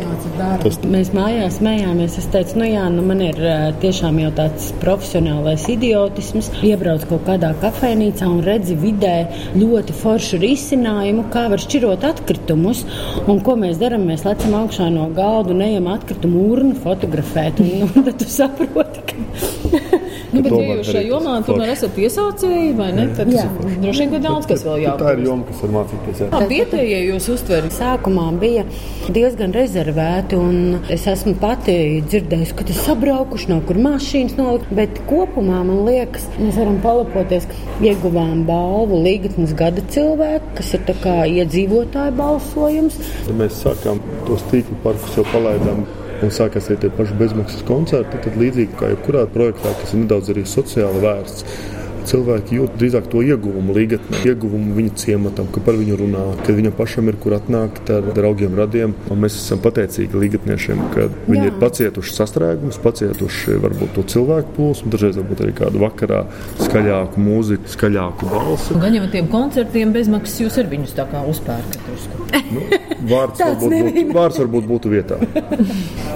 Tas... 0.64 0.80
Mēs 0.84 1.14
mājās 1.16 1.60
smējāmies. 1.62 2.18
Es 2.20 2.28
teicu, 2.34 2.58
nu 2.60 2.68
jā, 2.68 2.84
nu 2.92 3.06
man 3.08 3.24
ir 3.24 3.40
tiešām 3.84 4.20
jau 4.24 4.32
tāds 4.38 4.70
profesionālais 4.84 5.68
idiotisms. 5.72 6.52
Iebrauc 6.68 7.08
kaut 7.08 7.24
kādā 7.30 7.54
kafejnīcā 7.62 8.28
un 8.28 8.42
redzi 8.46 8.76
vidē 8.80 9.16
ļoti 9.56 9.96
foršu 10.02 10.42
risinājumu, 10.44 11.28
kā 11.34 11.48
var 11.54 11.64
šķirot 11.64 12.08
atkritumus. 12.12 12.84
Un 13.28 13.40
ko 13.46 13.56
mēs 13.60 13.80
darām? 13.82 14.08
Mēs 14.12 14.28
lecam 14.28 14.58
augšā 14.64 14.90
no 14.94 15.08
galda 15.16 15.56
un 15.56 15.64
ejam 15.66 15.88
atkritumu 15.94 16.48
urnu 16.52 16.76
fotografēt. 16.84 17.64
Un, 17.64 17.88
un 17.94 18.10
tad 18.10 18.20
tu 18.20 18.28
saproti, 18.32 19.06
ka 19.08 19.47
Nu, 20.38 20.44
bet, 20.46 20.54
ja 20.54 20.76
jūs 20.78 20.90
šajā 20.92 21.04
jomā 21.08 21.36
tomēr 21.48 21.72
esat 21.74 21.94
piesaucēji, 21.98 22.74
vai 22.78 22.90
ne? 22.96 23.08
Tad 23.18 23.32
jā. 23.34 23.46
droši 23.82 24.04
vien, 24.04 24.12
ka 24.14 24.22
daudz 24.24 24.50
kas 24.50 24.64
vēl 24.68 24.84
jāapgūst. 24.84 25.04
Tā 25.04 25.14
ir 25.16 25.24
joma, 25.26 25.48
kas 25.48 25.64
var 25.64 25.74
mācīties. 25.76 26.22
Jā. 26.24 26.42
Vietējie 26.52 27.00
jūs 27.08 27.30
uztverat? 27.34 27.76
Sākumā 27.78 28.28
bija 28.42 28.66
diezgan 29.14 29.56
rezervēti, 29.56 30.40
un 30.40 30.90
es 30.94 31.08
esmu 31.10 31.36
pati 31.42 31.78
dzirdējusi, 32.06 32.58
ka 32.58 32.68
tas 32.70 32.82
sabraukuši 32.86 33.52
nav 33.52 33.64
kur 33.70 33.82
mašīnas 33.88 34.38
nolikt, 34.40 34.74
bet 34.78 35.02
kopumā 35.10 35.64
man 35.68 35.84
liekas, 35.88 36.28
mēs 36.38 36.60
varam 36.60 36.80
palapoties, 36.86 37.48
ka 37.50 37.88
ieguvām 37.88 38.44
balvu 38.48 39.02
līgatnes 39.06 39.56
gada 39.58 39.84
cilvēku, 39.94 40.58
kas 40.60 40.74
ir 40.78 40.86
tā 40.90 40.98
kā 41.04 41.16
iedzīvotāju 41.30 42.18
balsojums. 42.18 43.00
Ja 43.28 43.38
mēs 43.42 43.64
sākām 43.66 44.02
tos 44.28 44.46
tīklu 44.52 44.78
parkus 44.86 45.18
jau 45.18 45.26
palaidām 45.34 45.86
un 46.26 46.34
sākās 46.34 46.70
arī 46.70 46.82
tie 46.84 46.94
paši 46.98 47.18
bezmaksas 47.20 47.66
koncerti, 47.68 48.22
tad 48.26 48.38
līdzīgi 48.42 48.78
kā 48.80 48.94
jebkurā 48.94 49.26
projektā, 49.34 49.74
kas 49.82 49.94
ir 49.94 50.06
nedaudz 50.06 50.32
arī 50.34 50.46
sociāli 50.50 51.04
vērsts, 51.04 51.46
cilvēki 52.08 52.58
jūt 52.58 52.76
drīzāk 52.80 53.08
to 53.12 53.22
ieguvumu 53.26 53.76
līgatnē, 53.76 54.22
ieguvumu 54.30 54.76
viņa 54.78 54.94
ciematam, 55.02 55.50
ka 55.52 55.62
par 55.64 55.78
viņu 55.80 55.98
runā, 56.00 56.24
ka 56.46 56.56
viņam 56.56 56.76
pašam 56.78 57.12
ir 57.12 57.18
kur 57.22 57.36
atnākt 57.38 57.92
ar 57.94 58.10
draugiem, 58.16 58.56
radiem. 58.58 58.96
Un 59.12 59.22
mēs 59.24 59.38
esam 59.40 59.62
pateicīgi 59.64 60.22
līgatniešiem, 60.22 60.84
ka 60.94 61.10
viņi 61.28 61.44
Jā. 61.44 61.52
ir 61.52 61.60
pacietuši 61.62 62.16
sastrēgumus, 62.16 62.80
pacietuši 62.84 63.60
varbūt 63.66 63.96
to 63.98 64.06
cilvēku 64.16 64.56
plūsmu, 64.58 64.92
dažreiz 64.94 65.20
varbūt 65.20 65.44
arī 65.46 65.56
kādu 65.58 65.84
vakarā 65.84 66.24
skaļāku 66.64 67.24
mūziku, 67.28 67.74
skaļāku 67.76 68.32
balsi. 68.32 68.80
Gan 68.84 68.98
jau 68.98 69.04
ar 69.08 69.14
tiem 69.18 69.32
koncertiem 69.34 69.96
bezmaksas 69.96 70.44
jūs 70.46 70.62
ar 70.62 70.72
viņus 70.72 70.96
tā 70.98 71.08
kā 71.12 71.26
uzpērkat. 71.28 71.92
Nu, 72.48 72.64
vārds, 73.12 73.42
varbūt 73.42 73.74
būtu, 73.74 74.04
vārds 74.16 74.40
varbūt 74.42 74.68
būtu 74.70 74.92
vietā. 74.92 75.18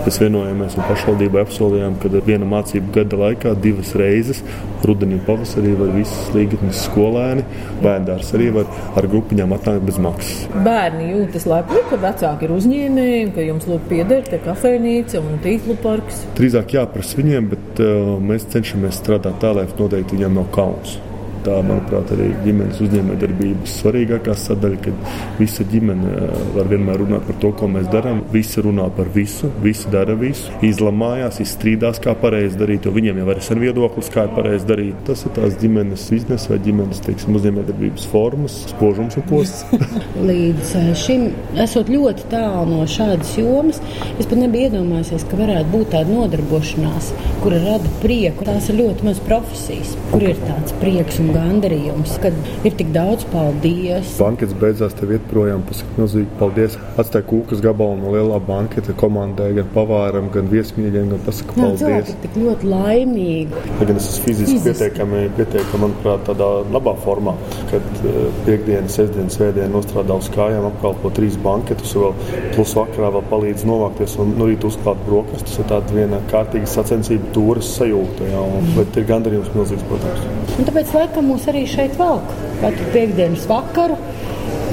Mēs 0.05 0.17
vienojāmies 0.21 0.77
un 0.77 0.87
pašvaldībai 0.87 1.43
apsolījām, 1.45 1.97
ka 2.01 2.09
viena 2.25 2.47
mācību 2.49 2.93
gada 2.95 3.19
laikā 3.21 3.53
divas 3.61 3.91
reizes, 3.99 4.41
rudenī 4.87 5.19
pavasarī, 5.27 5.75
var 5.77 5.91
visas 5.95 6.31
līgatnes 6.35 6.81
skolēni, 6.87 7.45
bērndārs 7.83 8.33
arī 8.37 8.49
var 8.55 8.71
ar 8.97 9.09
grupiņām 9.11 9.55
atnākt 9.57 9.85
bez 9.89 9.99
maksas. 10.01 10.47
Bērni 10.65 11.11
jūtas 11.11 11.45
lepni, 11.51 11.83
ka 11.91 12.01
vecāki 12.01 12.47
ir 12.47 12.55
uzņēmēji, 12.57 13.29
ka 13.35 13.45
jums 13.45 13.69
lūk 13.69 13.85
pieder 13.91 14.25
te 14.27 14.41
kafejnīca 14.41 15.21
un 15.21 15.39
tīklu 15.45 15.77
parks. 15.83 16.25
Drīzāk 16.39 16.75
jāprasa 16.79 17.21
viņiem, 17.21 17.53
bet 17.53 17.85
uh, 17.85 18.17
mēs 18.31 18.49
cenšamies 18.53 19.01
strādāt 19.03 19.41
tā, 19.43 19.53
lai 19.57 19.69
noteikti 19.77 20.17
viņiem 20.17 20.41
nav 20.41 20.51
kauns. 20.55 20.99
Tā, 21.41 21.55
manuprāt, 21.65 22.11
arī 22.13 22.27
ģimenes 22.43 22.77
uzņēmējdarbības 22.85 23.71
svarīgākā 23.81 24.35
sadaļa, 24.37 24.77
kad 24.85 25.05
visa 25.39 25.63
ģimene 25.71 26.11
eh, 26.13 26.33
var 26.53 26.67
vienmēr 26.69 26.99
runāt 27.01 27.23
par 27.25 27.37
to, 27.41 27.49
ko 27.57 27.69
mēs 27.71 27.87
darām. 27.89 28.19
Visi 28.29 28.61
runā 28.61 28.85
par 28.93 29.09
visu, 29.15 29.49
visi 29.63 29.89
dara 29.89 30.13
visu, 30.19 30.53
izlamājās, 30.65 31.39
izstrīdās, 31.41 31.97
kā 32.03 32.13
pareizi 32.21 32.59
darīt, 32.59 32.85
jo 32.85 32.93
viņiem 32.93 33.23
jau 33.23 33.25
ir 33.33 33.41
sen 33.45 33.61
viedoklis, 33.63 34.11
kā 34.13 34.27
ir 34.27 34.35
pareizi 34.35 34.69
darīt. 34.69 34.99
Tas 35.07 35.25
ir 35.25 35.33
tās 35.39 35.57
ģimenes 35.63 36.03
biznesa 36.13 36.53
vai 36.53 36.59
ģimenes 36.67 37.01
teiksim, 37.07 37.39
uzņēmējdarbības 37.39 38.05
formas, 38.13 38.59
spožums 38.75 39.17
un 39.17 39.25
posts. 39.31 39.65
Līdz 40.29 40.75
eh, 40.77 40.91
šim 41.01 41.25
esot 41.65 41.89
ļoti 41.89 42.29
tālu 42.35 42.67
no 42.69 42.85
šādas 42.85 43.33
jomas, 43.39 43.81
es 44.13 44.29
pat 44.29 44.37
nebiju 44.37 44.69
iedomājies, 44.69 45.25
ka 45.25 45.41
varētu 45.41 45.73
būt 45.73 45.93
tāda 45.95 46.13
nodarbošanās, 46.13 47.09
kura 47.41 47.63
rada 47.65 47.97
prieku. 48.05 48.45
Tās 48.45 48.69
ir 48.69 48.77
ļoti 48.83 49.09
maz 49.09 49.25
profesijas, 49.25 49.97
kur 50.13 50.29
ir 50.29 50.37
tāds 50.45 50.77
prieks 50.83 51.17
un 51.23 51.30
gandarījums, 51.35 52.17
kad 52.23 52.35
ir 52.67 52.75
tik 52.79 52.91
daudz 52.95 53.25
paldies. 53.31 54.15
Bankets 54.21 54.55
beidzās, 54.61 54.95
tev 54.97 55.13
iet 55.15 55.25
projām, 55.31 55.63
pasaka 55.67 55.97
milzīgi 55.97 56.29
paldies. 56.39 56.77
Atstāja 57.01 57.27
kūkas 57.29 57.63
gabalu 57.63 57.99
no 58.01 58.13
lielā 58.15 58.39
banketa 58.47 58.95
komandai, 58.97 59.51
gan 59.57 59.69
pavāram, 59.75 60.29
gan 60.33 60.49
viesmīļiem, 60.51 61.11
gan 61.15 61.23
pasaka 61.27 61.55
paldies. 61.57 61.81
Jā, 61.81 61.85
cilvēki 61.85 62.15
ir 62.15 62.21
tik 62.25 62.39
ļoti 62.41 62.71
laimīgi. 62.71 63.65
Ja 63.81 63.89
gan 63.89 64.01
es 64.01 64.09
esmu 64.11 64.25
fiziski, 64.27 64.57
fiziski. 64.57 64.77
pietiekami, 64.81 65.23
pietiekami, 65.37 65.81
manuprāt, 65.85 66.25
tādā 66.29 66.49
labā 66.73 66.95
formā, 67.05 67.35
kad 67.71 67.87
uh, 68.01 68.19
piekdiena, 68.47 68.89
sestdiena, 68.91 69.31
svētdiena 69.33 69.71
nostrādā 69.73 70.17
uz 70.21 70.29
kājām, 70.33 70.67
apkalpo 70.71 71.11
trīs 71.15 71.37
banketus, 71.41 71.93
vēl 71.97 72.15
plus 72.55 72.75
vakarā 72.77 73.11
vēl 73.17 73.25
palīdz 73.31 73.65
novākties 73.69 74.17
un 74.21 74.35
no 74.39 74.49
rīta 74.49 74.69
uzklāt 74.69 75.01
brokastis. 75.07 75.59
Tāda 75.71 75.95
viena 75.95 76.19
kārtīga 76.31 76.67
sacensība, 76.69 77.29
tūras 77.35 77.69
sajūta, 77.77 78.27
jā, 78.31 78.41
un, 78.57 78.71
bet 78.77 78.97
ir 78.99 79.05
gandarījums 79.09 79.51
milzīgs, 79.55 79.85
protams. 79.89 80.25
Un 80.57 80.67
tāpēc 80.67 80.91
laikam 80.95 81.20
ka 81.21 81.27
mūs 81.27 81.45
arī 81.51 81.67
šeit 81.69 81.93
velk. 81.99 82.33
Katru 82.63 82.87
piekdienas 82.95 83.45
vakaru 83.49 83.97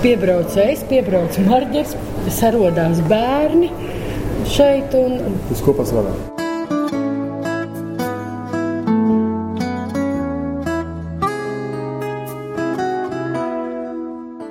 piebrauc 0.00 0.56
es, 0.62 0.84
piebrauc 0.88 1.37
marģers, 1.44 1.94
sarodās 2.38 3.04
bērni 3.11 3.70
šeit. 4.56 4.96
Un... 4.96 5.38
Jūs 5.52 5.64
kopā 5.68 5.88
strādājat? 5.88 6.38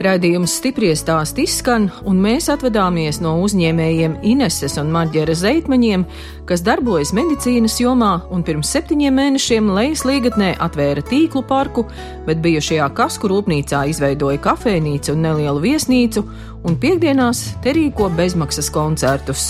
Radījums 0.08 0.54
stipri 0.62 0.94
stāst 0.96 1.40
izskan, 1.42 1.90
un 2.08 2.20
mēs 2.24 2.46
atvadāmies 2.54 3.18
no 3.20 3.34
uzņēmējiem 3.44 4.14
Ineses 4.30 4.78
un 4.80 4.92
Marģera 4.94 5.34
Zeitmaņiem, 5.36 6.06
kas 6.48 6.64
darbojas 6.64 7.12
medicīnas 7.18 7.76
jomā 7.82 8.14
un 8.32 8.46
pirms 8.48 8.72
septiņiem 8.72 9.18
mēnešiem 9.20 9.68
Lejas 9.76 10.06
līgatnē 10.08 10.54
atvēra 10.64 11.04
tīklu 11.10 11.44
parku, 11.50 11.84
bet 12.28 12.40
bijušajā 12.46 12.88
kasku 12.96 13.34
rūpnīcā 13.34 13.84
izveidoja 13.92 14.40
kafejnīcu 14.48 15.12
un 15.12 15.26
nelielu 15.28 15.64
viesnīcu, 15.66 16.24
un 16.64 16.80
piekdienās 16.80 17.44
te 17.66 17.76
rīko 17.76 18.08
bezmaksas 18.16 18.72
koncertus. 18.72 19.50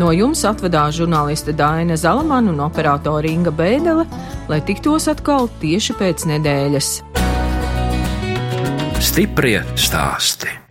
No 0.00 0.14
jums 0.16 0.46
atvedās 0.48 0.96
žurnāliste 0.96 1.52
Dāna 1.52 1.98
Zalamana 2.00 2.54
un 2.54 2.64
operātore 2.64 3.28
Inga 3.34 3.52
Bēdele, 3.52 4.08
lai 4.48 4.62
tiktos 4.64 5.10
atkal 5.12 5.50
tieši 5.60 5.98
pēc 6.00 6.30
nedēļas. 6.32 6.94
Stiprie 9.00 9.62
stāsti. 9.80 10.69